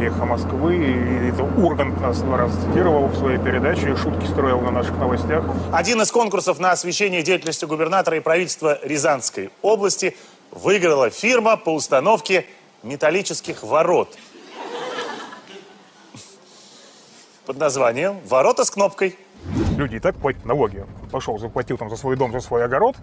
Эхо 0.00 0.24
Москвы. 0.24 0.76
И 0.76 1.28
это 1.28 1.44
Ургант 1.44 2.00
нас 2.00 2.20
два 2.20 2.38
раза 2.38 2.60
цитировал 2.60 3.06
в 3.06 3.16
своей 3.16 3.38
передаче 3.38 3.92
и 3.92 3.96
шутки 3.96 4.26
строил 4.26 4.60
на 4.60 4.70
наших 4.70 4.96
новостях. 4.98 5.44
Один 5.72 6.00
из 6.02 6.10
конкурсов 6.10 6.58
на 6.58 6.72
освещение 6.72 7.22
деятельности 7.22 7.64
губернатора 7.64 8.16
и 8.16 8.20
правительства 8.20 8.78
Рязанской 8.82 9.50
области 9.62 10.16
выиграла 10.50 11.10
фирма 11.10 11.56
по 11.56 11.70
установке 11.74 12.46
металлических 12.82 13.62
ворот 13.62 14.16
под 17.46 17.58
названием 17.58 18.20
«Ворота 18.26 18.64
с 18.64 18.70
кнопкой». 18.70 19.18
Люди 19.76 19.96
и 19.96 20.00
так 20.00 20.16
платят 20.16 20.44
налоги. 20.44 20.84
Пошел, 21.10 21.38
заплатил 21.38 21.76
там 21.76 21.90
за 21.90 21.96
свой 21.96 22.16
дом, 22.16 22.32
за 22.32 22.40
свой 22.40 22.64
огород. 22.64 22.96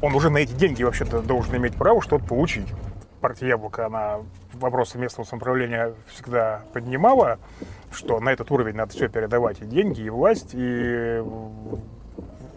Он 0.00 0.14
уже 0.14 0.30
на 0.30 0.38
эти 0.38 0.52
деньги 0.52 0.82
вообще-то 0.82 1.20
должен 1.20 1.56
иметь 1.56 1.74
право 1.74 2.00
что-то 2.00 2.24
получить. 2.24 2.66
Партия 3.20 3.48
«Яблоко», 3.48 3.86
она 3.86 4.20
вопросы 4.52 4.98
местного 4.98 5.26
самоуправления 5.26 5.94
всегда 6.08 6.62
поднимала, 6.72 7.38
что 7.92 8.20
на 8.20 8.30
этот 8.30 8.50
уровень 8.50 8.74
надо 8.74 8.92
все 8.92 9.08
передавать, 9.08 9.60
и 9.60 9.64
деньги, 9.64 10.02
и 10.02 10.10
власть, 10.10 10.50
и 10.52 11.22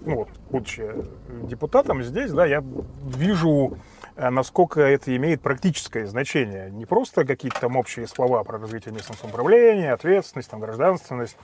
ну 0.04 0.16
вот, 0.16 0.30
будучи 0.50 0.84
депутатом 1.44 2.04
здесь, 2.04 2.32
да, 2.32 2.46
я 2.46 2.64
вижу 3.06 3.78
а 4.18 4.30
насколько 4.30 4.82
это 4.82 5.16
имеет 5.16 5.42
практическое 5.42 6.06
значение. 6.06 6.70
Не 6.70 6.86
просто 6.86 7.26
какие-то 7.26 7.62
там 7.62 7.78
общие 7.78 8.08
слова 8.08 8.44
про 8.44 8.60
развитие 8.60 8.94
местного 8.94 9.18
самоуправления, 9.18 9.94
ответственность, 9.94 10.50
там, 10.50 10.60
гражданственность, 10.60 11.38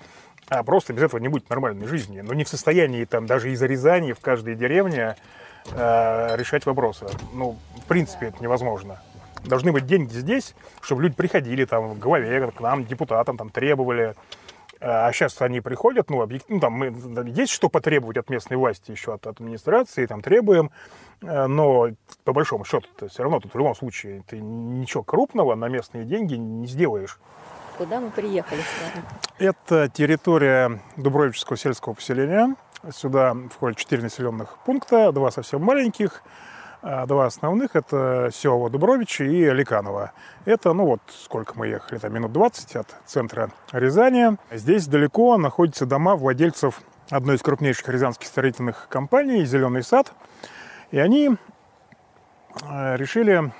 а 0.49 0.63
просто 0.63 0.93
без 0.93 1.03
этого 1.03 1.19
не 1.19 1.27
будет 1.27 1.49
нормальной 1.49 1.87
жизни. 1.87 2.21
Но 2.21 2.33
не 2.33 2.43
в 2.43 2.49
состоянии 2.49 3.05
там 3.05 3.25
даже 3.25 3.51
из-за 3.51 3.67
Рязани 3.67 4.11
в 4.11 4.19
каждой 4.19 4.55
деревне 4.55 5.15
э, 5.73 6.35
решать 6.35 6.65
вопросы. 6.65 7.05
Ну, 7.33 7.57
в 7.75 7.85
принципе, 7.85 8.27
это 8.27 8.41
невозможно. 8.41 8.99
Должны 9.45 9.71
быть 9.71 9.85
деньги 9.85 10.13
здесь, 10.13 10.55
чтобы 10.81 11.03
люди 11.03 11.15
приходили 11.15 11.65
там 11.65 11.89
в 11.89 11.99
голове, 11.99 12.51
к 12.51 12.59
нам, 12.59 12.85
депутатам, 12.85 13.37
там 13.37 13.49
требовали. 13.49 14.15
А 14.79 15.11
сейчас 15.11 15.41
они 15.41 15.59
приходят, 15.61 16.09
ну, 16.09 16.21
объект... 16.21 16.45
ну 16.49 16.59
там 16.59 16.73
мы... 16.73 16.93
есть 17.29 17.51
что 17.51 17.67
потребовать 17.67 18.17
от 18.17 18.29
местной 18.29 18.57
власти 18.57 18.91
еще, 18.91 19.13
от, 19.13 19.25
от 19.25 19.37
администрации, 19.37 20.05
там 20.05 20.21
требуем, 20.21 20.69
э, 21.21 21.47
но 21.47 21.89
по 22.23 22.33
большому 22.33 22.63
счету 22.63 22.87
все 23.09 23.23
равно 23.23 23.39
тут 23.39 23.53
в 23.53 23.57
любом 23.57 23.75
случае 23.75 24.23
ты 24.27 24.39
ничего 24.39 25.01
крупного 25.01 25.55
на 25.55 25.67
местные 25.67 26.05
деньги 26.05 26.35
не 26.35 26.67
сделаешь. 26.67 27.17
Куда 27.77 27.99
мы 27.99 28.09
приехали 28.09 28.61
с 28.61 28.93
вами? 28.93 29.05
Это 29.39 29.87
территория 29.89 30.79
Дубровического 30.95 31.57
сельского 31.57 31.93
поселения. 31.93 32.55
Сюда 32.91 33.35
входят 33.51 33.77
четыре 33.77 34.03
населенных 34.03 34.57
пункта, 34.65 35.11
два 35.11 35.29
совсем 35.31 35.61
маленьких, 35.61 36.23
а 36.81 37.05
два 37.05 37.25
основных– 37.25 37.71
это 37.75 38.29
Сева 38.33 38.69
Дубровичи 38.69 39.23
и 39.23 39.49
Ликаново. 39.49 40.13
Это, 40.45 40.71
ну 40.73 40.85
вот, 40.85 41.01
сколько 41.09 41.53
мы 41.57 41.67
ехали, 41.67 41.97
там 41.99 42.13
минут 42.13 42.31
20 42.31 42.75
от 42.77 42.95
центра 43.05 43.49
Рязани. 43.71 44.37
Здесь 44.51 44.87
далеко 44.87 45.37
находятся 45.37 45.85
дома 45.85 46.15
владельцев 46.15 46.81
одной 47.09 47.35
из 47.35 47.41
крупнейших 47.41 47.89
рязанских 47.89 48.27
строительных 48.27 48.87
компаний 48.89 49.43
«Зеленый 49.43 49.83
сад». 49.83 50.13
И 50.91 50.99
они 50.99 51.31
э, 52.61 52.95
решили 52.95 53.51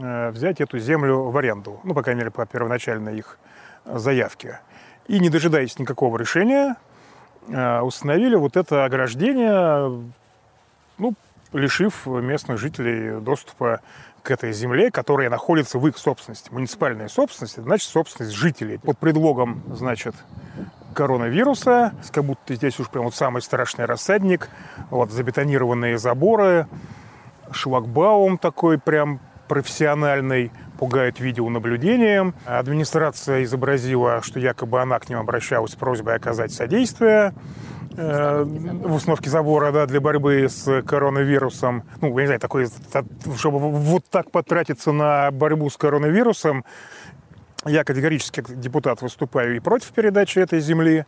э, 0.00 0.30
взять 0.30 0.60
эту 0.60 0.78
землю 0.78 1.30
в 1.30 1.36
аренду, 1.36 1.80
ну, 1.84 1.94
по 1.94 2.02
крайней 2.02 2.20
мере, 2.20 2.30
по 2.32 2.44
первоначальной 2.44 3.18
их 3.18 3.38
заявке. 3.84 4.60
И, 5.06 5.20
не 5.20 5.28
дожидаясь 5.28 5.78
никакого 5.78 6.18
решения, 6.18 6.76
установили 7.48 8.36
вот 8.36 8.56
это 8.56 8.84
ограждение, 8.84 9.90
ну, 10.98 11.14
лишив 11.52 12.06
местных 12.06 12.58
жителей 12.58 13.20
доступа 13.20 13.80
к 14.22 14.30
этой 14.30 14.52
земле, 14.52 14.90
которая 14.90 15.28
находится 15.28 15.78
в 15.78 15.86
их 15.86 15.98
собственности. 15.98 16.50
Муниципальная 16.50 17.08
собственность, 17.08 17.62
значит 17.62 17.88
собственность 17.88 18.34
жителей. 18.34 18.78
Под 18.78 18.98
предлогом, 18.98 19.62
значит, 19.68 20.14
коронавируса, 20.94 21.92
как 22.12 22.24
будто 22.24 22.54
здесь 22.54 22.80
уж 22.80 22.88
прям 22.88 23.04
вот 23.04 23.14
самый 23.14 23.42
страшный 23.42 23.84
рассадник, 23.84 24.48
вот 24.90 25.10
забетонированные 25.10 25.98
заборы, 25.98 26.66
шлагбаум 27.50 28.38
такой 28.38 28.78
прям 28.78 29.20
профессиональный, 29.48 30.50
пугает 30.78 31.20
видеонаблюдением. 31.20 32.34
Администрация 32.46 33.44
изобразила, 33.44 34.22
что 34.22 34.40
якобы 34.40 34.80
она 34.80 34.98
к 34.98 35.08
ним 35.08 35.18
обращалась 35.18 35.72
с 35.72 35.76
просьбой 35.76 36.16
оказать 36.16 36.52
содействие 36.52 37.32
э, 37.96 38.42
в 38.44 38.94
установке 38.94 39.30
забора 39.30 39.72
да, 39.72 39.86
для 39.86 40.00
борьбы 40.00 40.46
с 40.48 40.82
коронавирусом. 40.82 41.84
Ну, 42.00 42.08
я 42.18 42.22
не 42.22 42.26
знаю, 42.26 42.40
такой, 42.40 42.66
чтобы 43.36 43.58
вот 43.58 44.04
так 44.10 44.30
потратиться 44.30 44.92
на 44.92 45.30
борьбу 45.30 45.70
с 45.70 45.76
коронавирусом, 45.76 46.64
я 47.66 47.84
категорически 47.84 48.42
как 48.42 48.60
депутат 48.60 49.00
выступаю 49.00 49.56
и 49.56 49.60
против 49.60 49.92
передачи 49.92 50.38
этой 50.38 50.60
земли, 50.60 51.06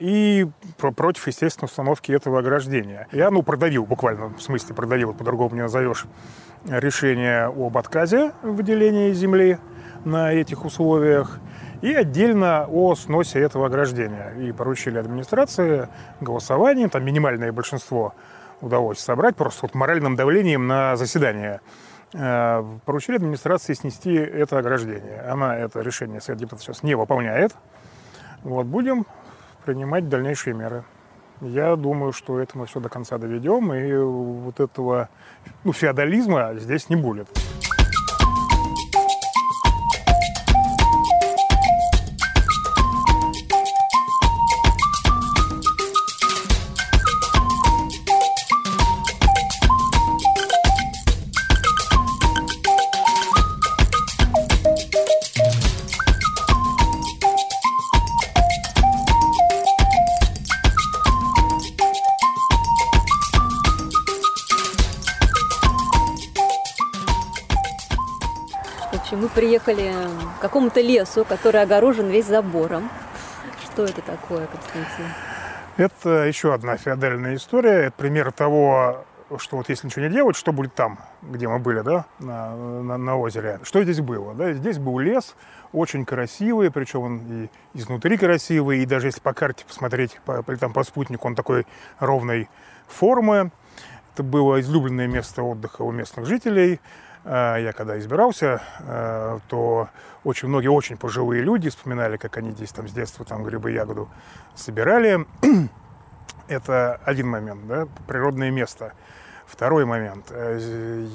и 0.00 0.46
против, 0.76 1.26
естественно, 1.26 1.66
установки 1.66 2.10
этого 2.10 2.40
ограждения. 2.40 3.06
Я, 3.12 3.30
ну, 3.30 3.42
продавил, 3.42 3.86
буквально, 3.86 4.28
в 4.28 4.42
смысле 4.42 4.74
продавил, 4.74 5.14
по-другому 5.14 5.54
не 5.54 5.62
назовешь, 5.62 6.06
решение 6.66 7.44
об 7.44 7.76
отказе 7.76 8.32
выделения 8.42 9.12
земли 9.12 9.58
на 10.04 10.32
этих 10.32 10.64
условиях 10.64 11.38
и 11.82 11.92
отдельно 11.94 12.66
о 12.68 12.94
сносе 12.94 13.40
этого 13.40 13.66
ограждения. 13.66 14.32
И 14.38 14.52
поручили 14.52 14.98
администрации 14.98 15.88
голосование, 16.20 16.88
там 16.88 17.04
минимальное 17.04 17.52
большинство 17.52 18.14
удалось 18.60 18.98
собрать, 18.98 19.36
просто 19.36 19.60
вот 19.62 19.74
моральным 19.74 20.16
давлением 20.16 20.66
на 20.66 20.96
заседание. 20.96 21.60
Э, 22.14 22.64
поручили 22.84 23.16
администрации 23.16 23.74
снести 23.74 24.14
это 24.14 24.58
ограждение. 24.58 25.20
Она 25.20 25.56
это 25.56 25.80
решение 25.80 26.20
Совет 26.20 26.40
депутатов 26.40 26.64
сейчас 26.64 26.82
не 26.82 26.94
выполняет. 26.94 27.54
Вот, 28.42 28.66
будем 28.66 29.06
принимать 29.64 30.08
дальнейшие 30.08 30.54
меры. 30.54 30.84
Я 31.40 31.76
думаю, 31.76 32.12
что 32.12 32.40
это 32.40 32.58
мы 32.58 32.66
все 32.66 32.80
до 32.80 32.88
конца 32.88 33.18
доведем, 33.18 33.72
и 33.72 33.96
вот 33.96 34.60
этого 34.60 35.08
ну, 35.64 35.72
феодализма 35.72 36.54
здесь 36.56 36.88
не 36.88 36.96
будет. 36.96 37.28
Приехали 69.68 69.92
к 70.38 70.40
какому-то 70.40 70.80
лесу, 70.80 71.24
который 71.24 71.62
огорожен 71.62 72.08
весь 72.08 72.26
забором. 72.26 72.88
Что 73.64 73.84
это 73.84 74.00
такое, 74.02 74.46
Константин? 74.46 75.06
Это 75.76 76.24
еще 76.24 76.54
одна 76.54 76.76
феодальная 76.76 77.36
история. 77.36 77.86
Это 77.86 77.96
пример 77.96 78.32
того, 78.32 79.04
что 79.36 79.58
вот 79.58 79.68
если 79.68 79.86
ничего 79.86 80.06
не 80.06 80.12
делать, 80.12 80.36
что 80.36 80.52
будет 80.52 80.74
там, 80.74 80.98
где 81.22 81.48
мы 81.48 81.58
были, 81.58 81.80
да, 81.80 82.06
на, 82.18 82.56
на, 82.56 82.96
на 82.96 83.16
озере. 83.16 83.60
Что 83.62 83.82
здесь 83.82 84.00
было? 84.00 84.34
Да? 84.34 84.52
Здесь 84.52 84.78
был 84.78 84.98
лес, 84.98 85.34
очень 85.72 86.04
красивый, 86.04 86.70
причем 86.70 87.00
он 87.00 87.20
и 87.28 87.48
изнутри 87.74 88.16
красивый, 88.16 88.82
и 88.82 88.86
даже 88.86 89.08
если 89.08 89.20
по 89.20 89.34
карте 89.34 89.64
посмотреть, 89.66 90.18
по, 90.24 90.42
или 90.48 90.56
там 90.56 90.72
по 90.72 90.82
спутнику, 90.82 91.28
он 91.28 91.34
такой 91.34 91.66
ровной 91.98 92.48
формы. 92.88 93.50
Это 94.14 94.22
было 94.22 94.60
излюбленное 94.60 95.06
место 95.06 95.42
отдыха 95.42 95.82
у 95.82 95.92
местных 95.92 96.26
жителей. 96.26 96.80
А, 97.30 97.58
я 97.58 97.72
когда 97.74 97.98
избирался, 97.98 98.62
а, 98.80 99.38
то 99.48 99.90
очень 100.24 100.48
многие 100.48 100.68
очень 100.68 100.96
пожилые 100.96 101.42
люди 101.42 101.68
вспоминали, 101.68 102.16
как 102.16 102.38
они 102.38 102.52
здесь 102.52 102.72
там 102.72 102.88
с 102.88 102.92
детства 102.92 103.24
там 103.26 103.44
грибы, 103.44 103.70
ягоду 103.72 104.08
собирали. 104.54 105.26
Это 106.48 106.98
один 107.04 107.28
момент, 107.28 107.66
да, 107.66 107.86
природное 108.06 108.50
место. 108.50 108.94
Второй 109.46 109.84
момент. 109.84 110.26
Э, 110.30 110.58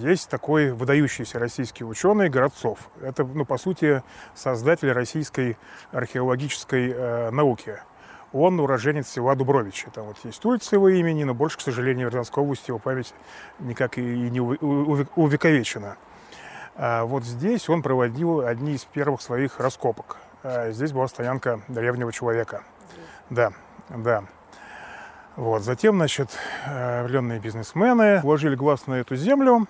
есть 0.01 0.29
такой 0.29 0.71
выдающийся 0.71 1.39
российский 1.39 1.83
ученый 1.83 2.29
Городцов. 2.29 2.77
Это, 3.01 3.23
ну, 3.23 3.43
по 3.43 3.57
сути, 3.57 4.03
создатель 4.35 4.91
российской 4.91 5.57
археологической 5.91 6.93
э, 6.95 7.29
науки. 7.31 7.79
Он 8.33 8.59
уроженец 8.59 9.07
села 9.07 9.35
Дубровича. 9.35 9.89
Там 9.93 10.05
вот 10.05 10.17
есть 10.23 10.43
улица 10.43 10.75
его 10.75 10.89
имени, 10.89 11.23
но 11.23 11.33
больше, 11.33 11.57
к 11.57 11.61
сожалению, 11.61 12.09
в 12.09 12.11
Рязанской 12.11 12.43
области 12.43 12.71
его 12.71 12.79
память 12.79 13.13
никак 13.59 13.97
и 13.97 14.01
не 14.01 14.39
увековечена. 14.41 15.95
А 16.75 17.05
вот 17.05 17.23
здесь 17.23 17.69
он 17.69 17.83
проводил 17.83 18.41
одни 18.41 18.73
из 18.73 18.83
первых 18.83 19.21
своих 19.21 19.59
раскопок. 19.59 20.17
А 20.41 20.71
здесь 20.71 20.91
была 20.91 21.07
стоянка 21.07 21.61
древнего 21.67 22.11
человека. 22.11 22.63
Да, 23.29 23.53
да. 23.89 24.23
Вот. 25.35 25.61
Затем, 25.61 25.95
значит, 25.95 26.29
влюбленные 26.65 27.39
бизнесмены 27.39 28.19
вложили 28.21 28.55
глаз 28.55 28.87
на 28.87 28.95
эту 28.95 29.15
землю 29.15 29.67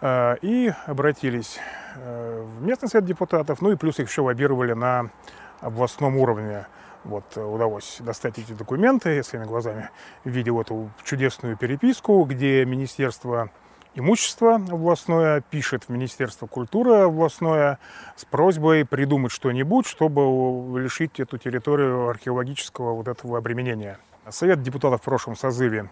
а, 0.00 0.34
и 0.42 0.72
обратились 0.86 1.58
э, 1.96 2.42
в 2.42 2.62
местный 2.64 2.88
совет 2.88 3.04
депутатов, 3.04 3.60
ну 3.60 3.72
и 3.72 3.76
плюс 3.76 3.98
их 3.98 4.08
еще 4.08 4.22
лоббировали 4.22 4.72
на 4.72 5.10
областном 5.60 6.16
уровне. 6.16 6.66
Вот 7.04 7.24
э, 7.36 7.42
удалось 7.42 7.98
достать 8.00 8.38
эти 8.38 8.52
документы, 8.52 9.22
своими 9.22 9.46
глазами 9.46 9.90
видел 10.24 10.60
эту 10.60 10.90
чудесную 11.04 11.56
переписку, 11.56 12.24
где 12.24 12.64
Министерство 12.64 13.50
имущества 13.94 14.56
областное 14.56 15.40
пишет 15.40 15.84
в 15.84 15.88
Министерство 15.88 16.46
культуры 16.46 17.04
областное 17.04 17.78
с 18.16 18.24
просьбой 18.24 18.84
придумать 18.84 19.32
что-нибудь, 19.32 19.86
чтобы 19.86 20.78
лишить 20.80 21.18
эту 21.20 21.38
территорию 21.38 22.08
археологического 22.08 22.94
вот 22.94 23.08
этого 23.08 23.38
обременения. 23.38 23.98
Совет 24.30 24.62
депутатов 24.62 25.00
в 25.00 25.04
прошлом 25.04 25.36
созыве, 25.36 25.88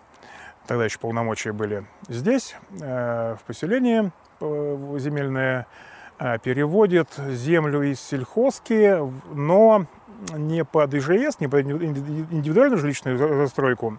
тогда 0.66 0.84
еще 0.84 0.98
полномочия 0.98 1.52
были 1.52 1.84
здесь, 2.08 2.54
э, 2.80 3.36
в 3.40 3.46
поселении 3.46 4.10
э, 4.40 4.96
земельное, 4.98 5.66
переводит 6.42 7.08
землю 7.18 7.82
из 7.82 8.00
сельхозки, 8.00 8.98
но 9.34 9.84
не 10.32 10.64
под 10.64 10.94
ИЖС, 10.94 11.40
не 11.40 11.48
под 11.48 11.66
индивидуальную 11.66 12.78
жилищную 12.78 13.18
застройку, 13.18 13.98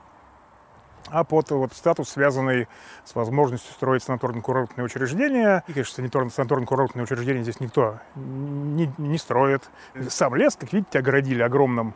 а 1.10 1.24
под 1.24 1.52
вот 1.52 1.74
статус, 1.74 2.10
связанный 2.10 2.68
с 3.06 3.16
возможностью 3.16 3.72
строить 3.74 4.04
санаторно-курортные 4.04 4.84
учреждения. 4.84 5.64
И, 5.68 5.74
конечно, 5.74 6.04
санаторно-курортные 6.04 7.04
учреждения 7.04 7.44
здесь 7.44 7.60
никто 7.60 8.00
не, 8.16 8.92
не 8.98 9.18
строит. 9.18 9.64
Сам 10.10 10.36
лес, 10.36 10.56
как 10.56 10.74
видите, 10.74 11.00
огородили 11.00 11.42
огромным 11.42 11.94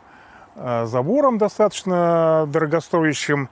э, 0.54 0.86
забором 0.86 1.38
достаточно 1.38 2.48
дорогостоящим. 2.48 3.50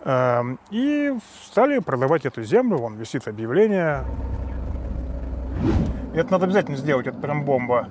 Э, 0.00 0.42
и 0.70 1.16
стали 1.46 1.78
продавать 1.78 2.26
эту 2.26 2.42
землю. 2.42 2.76
Вон 2.76 2.96
висит 2.96 3.26
объявление. 3.26 4.04
Это 6.14 6.30
надо 6.30 6.44
обязательно 6.44 6.76
сделать, 6.76 7.06
это 7.06 7.18
прям 7.18 7.44
бомба. 7.44 7.88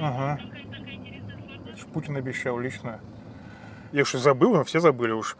Ага. 0.00 0.40
Путин 1.92 2.16
обещал 2.16 2.58
лично. 2.58 3.00
Я 3.92 4.02
уж 4.02 4.14
и 4.14 4.18
забыл, 4.18 4.54
но 4.54 4.64
все 4.64 4.80
забыли 4.80 5.10
уж. 5.10 5.36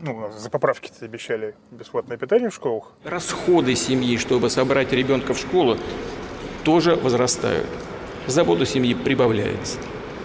Ну, 0.00 0.30
за 0.36 0.50
поправки-то 0.50 1.04
обещали 1.04 1.54
бесплатное 1.70 2.16
питание 2.16 2.50
в 2.50 2.54
школах. 2.54 2.92
Расходы 3.04 3.74
семьи, 3.74 4.16
чтобы 4.18 4.50
собрать 4.50 4.92
ребенка 4.92 5.34
в 5.34 5.38
школу, 5.38 5.78
тоже 6.62 6.94
возрастают. 6.94 7.66
Забота 8.26 8.66
семьи 8.66 8.94
прибавляется. 8.94 9.78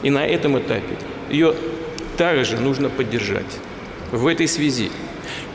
И 0.04 0.10
на 0.10 0.28
этом 0.28 0.60
этапе 0.60 0.98
ее 1.30 1.56
также 2.18 2.60
нужно 2.60 2.90
поддержать. 2.90 3.60
В 4.12 4.28
этой 4.28 4.48
связи 4.48 4.92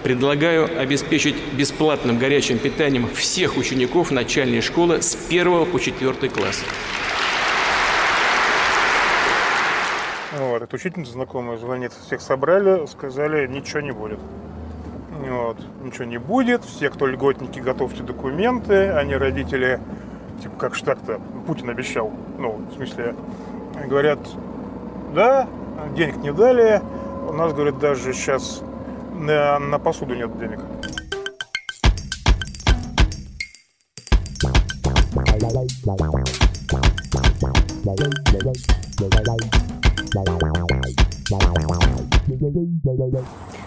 предлагаю 0.03 0.81
обеспечить 0.81 1.37
бесплатным 1.53 2.19
горячим 2.19 2.59
питанием 2.59 3.09
всех 3.11 3.57
учеников 3.57 4.11
начальной 4.11 4.63
школы 4.63 5.03
с 5.03 5.17
1 5.29 5.67
по 5.67 5.79
4 5.79 6.15
класс. 6.31 6.65
Эта 10.69 10.77
учительница 10.77 11.13
знакомая 11.13 11.57
звонит, 11.57 11.95
всех 11.95 12.21
собрали, 12.21 12.85
сказали, 12.85 13.47
ничего 13.47 13.81
не 13.81 13.91
будет. 13.91 14.19
Вот, 15.27 15.57
ничего 15.83 16.05
не 16.05 16.19
будет, 16.19 16.63
все, 16.63 16.91
кто 16.91 17.07
льготники, 17.07 17.59
готовьте 17.59 18.03
документы, 18.03 18.91
они 18.91 19.17
родители, 19.17 19.81
типа, 20.43 20.57
как 20.59 20.75
же 20.75 20.85
так-то, 20.85 21.23
Путин 21.47 21.71
обещал, 21.71 22.13
ну, 22.37 22.61
в 22.71 22.75
смысле, 22.75 23.15
говорят, 23.87 24.19
да, 25.15 25.49
денег 25.97 26.19
не 26.19 26.35
дали, 26.35 26.83
у 27.27 27.33
нас, 27.33 27.55
говорят, 27.55 27.79
даже 27.79 28.13
сейчас 28.13 28.61
на, 29.15 29.59
на 29.59 29.79
посуду 29.79 30.15
нет 30.15 30.39
денег. 30.39 30.61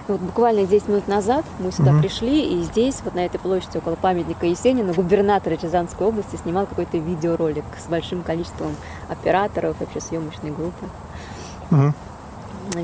Вот 0.08 0.20
буквально 0.20 0.66
10 0.66 0.88
минут 0.88 1.08
назад 1.08 1.46
мы 1.60 1.72
сюда 1.72 1.92
mm-hmm. 1.92 2.02
пришли, 2.02 2.60
и 2.60 2.64
здесь, 2.64 3.02
вот 3.04 3.16
на 3.16 3.26
этой 3.26 3.40
площади 3.40 3.78
около 3.78 3.96
памятника 3.96 4.46
Есенина, 4.46 4.94
губернатор 4.94 5.54
Рязанской 5.54 6.08
области 6.08 6.36
снимал 6.36 6.66
какой-то 6.66 6.98
видеоролик 6.98 7.66
с 7.78 7.88
большим 7.88 8.24
количеством 8.24 8.76
операторов, 9.10 9.80
вообще 9.80 10.02
съемочной 10.02 10.52
группы. 10.52 10.86
Mm-hmm. 11.70 11.94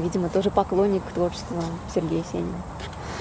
Видимо, 0.03 0.29
тоже 0.29 0.51
поклонник 0.51 1.01
творчества 1.13 1.63
Сергея 1.93 2.23
Есенина. 2.23 2.57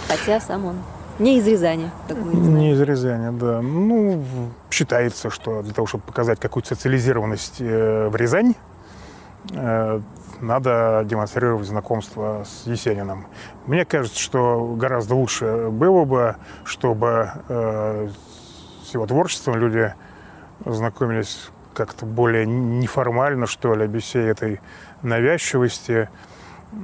Хотя 0.09 0.41
сам 0.41 0.67
он 0.67 0.77
не 1.19 1.39
из 1.39 1.47
Рязани. 1.47 1.91
Не 2.11 2.73
из 2.73 2.81
Рязани, 2.81 3.37
да. 3.39 3.63
Ну, 3.63 4.23
считается, 4.71 5.31
что 5.31 5.63
для 5.63 5.73
того, 5.73 5.87
чтобы 5.87 6.05
показать 6.05 6.39
какую-то 6.39 6.69
социализированность 6.69 7.57
э, 7.61 8.09
в 8.09 8.17
Рязань, 8.17 8.55
надо 9.53 11.03
демонстрировать 11.05 11.67
знакомство 11.67 12.45
с 12.45 12.67
Есениным. 12.67 13.27
Мне 13.67 13.85
кажется, 13.85 14.19
что 14.19 14.75
гораздо 14.77 15.15
лучше 15.15 15.69
было 15.71 16.05
бы, 16.05 16.37
чтобы 16.65 17.31
э, 17.49 18.09
с 18.85 18.95
его 18.95 19.07
творчеством 19.07 19.57
люди 19.57 19.95
знакомились 20.65 21.51
как-то 21.75 22.07
более 22.07 22.47
неформально, 22.47 23.47
что 23.47 23.75
ли, 23.75 23.87
без 23.87 24.05
всей 24.05 24.29
этой 24.31 24.61
навязчивости, 25.03 26.09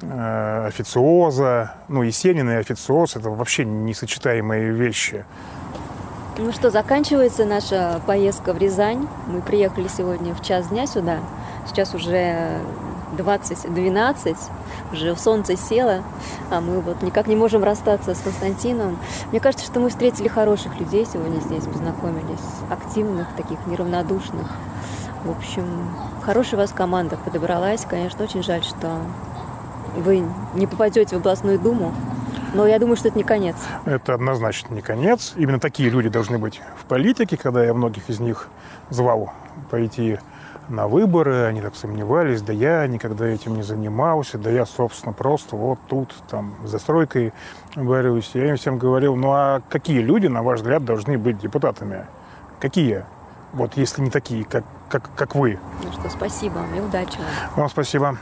э, 0.02 0.66
официоза. 0.66 1.74
Ну, 1.88 2.02
Есенин 2.02 2.50
и 2.50 2.54
официоз– 2.54 3.16
это 3.16 3.30
вообще 3.30 3.64
несочетаемые 3.64 4.70
вещи. 4.72 5.24
Ну 6.38 6.50
что, 6.52 6.70
заканчивается 6.70 7.44
наша 7.44 8.00
поездка 8.06 8.54
в 8.54 8.58
Рязань. 8.58 9.06
Мы 9.26 9.42
приехали 9.42 9.88
сегодня 9.88 10.34
в 10.34 10.42
час 10.42 10.68
дня 10.68 10.86
сюда. 10.86 11.18
Сейчас 11.66 11.94
уже 11.94 12.60
20-12, 13.16 14.36
уже 14.92 15.16
солнце 15.16 15.56
село, 15.56 16.02
а 16.50 16.60
мы 16.60 16.80
вот 16.80 17.02
никак 17.02 17.26
не 17.26 17.36
можем 17.36 17.62
расстаться 17.62 18.14
с 18.14 18.20
Константином. 18.20 18.98
Мне 19.30 19.40
кажется, 19.40 19.66
что 19.66 19.80
мы 19.80 19.88
встретили 19.90 20.28
хороших 20.28 20.78
людей 20.78 21.06
сегодня 21.10 21.40
здесь, 21.40 21.64
познакомились, 21.64 22.40
активных, 22.70 23.28
таких 23.36 23.58
неравнодушных. 23.66 24.46
В 25.24 25.30
общем, 25.30 25.64
хорошая 26.22 26.58
у 26.58 26.62
вас 26.62 26.72
команда 26.72 27.16
подобралась. 27.16 27.86
Конечно, 27.88 28.24
очень 28.24 28.42
жаль, 28.42 28.64
что 28.64 28.90
вы 29.96 30.24
не 30.54 30.66
попадете 30.66 31.16
в 31.16 31.20
областную 31.20 31.58
думу, 31.58 31.94
но 32.54 32.66
я 32.66 32.78
думаю, 32.78 32.96
что 32.96 33.08
это 33.08 33.18
не 33.18 33.24
конец. 33.24 33.56
Это 33.84 34.14
однозначно 34.14 34.74
не 34.74 34.82
конец. 34.82 35.34
Именно 35.36 35.60
такие 35.60 35.90
люди 35.90 36.08
должны 36.08 36.38
быть 36.38 36.60
в 36.80 36.84
политике, 36.86 37.36
когда 37.36 37.64
я 37.64 37.72
многих 37.72 38.10
из 38.10 38.20
них 38.20 38.48
звал 38.90 39.32
пойти 39.70 40.18
на 40.68 40.88
выборы, 40.88 41.44
они 41.44 41.60
так 41.60 41.74
сомневались, 41.76 42.42
да 42.42 42.52
я 42.52 42.86
никогда 42.86 43.26
этим 43.26 43.54
не 43.54 43.62
занимался, 43.62 44.38
да 44.38 44.50
я, 44.50 44.66
собственно, 44.66 45.12
просто 45.12 45.56
вот 45.56 45.78
тут, 45.88 46.14
там, 46.28 46.54
застройкой 46.64 47.32
борюсь. 47.76 48.30
Я 48.34 48.50
им 48.50 48.56
всем 48.56 48.78
говорил, 48.78 49.16
ну 49.16 49.32
а 49.32 49.60
какие 49.68 50.00
люди, 50.00 50.26
на 50.26 50.42
ваш 50.42 50.60
взгляд, 50.60 50.84
должны 50.84 51.18
быть 51.18 51.38
депутатами? 51.38 52.06
Какие? 52.60 53.04
Вот 53.52 53.76
если 53.76 54.02
не 54.02 54.10
такие, 54.10 54.44
как, 54.44 54.64
как, 54.88 55.10
как 55.14 55.34
вы. 55.34 55.58
Ну 55.84 55.92
что, 55.92 56.08
спасибо 56.08 56.60
и 56.76 56.80
удачи 56.80 57.18
вам. 57.18 57.56
Вам 57.56 57.68
спасибо. 57.68 58.16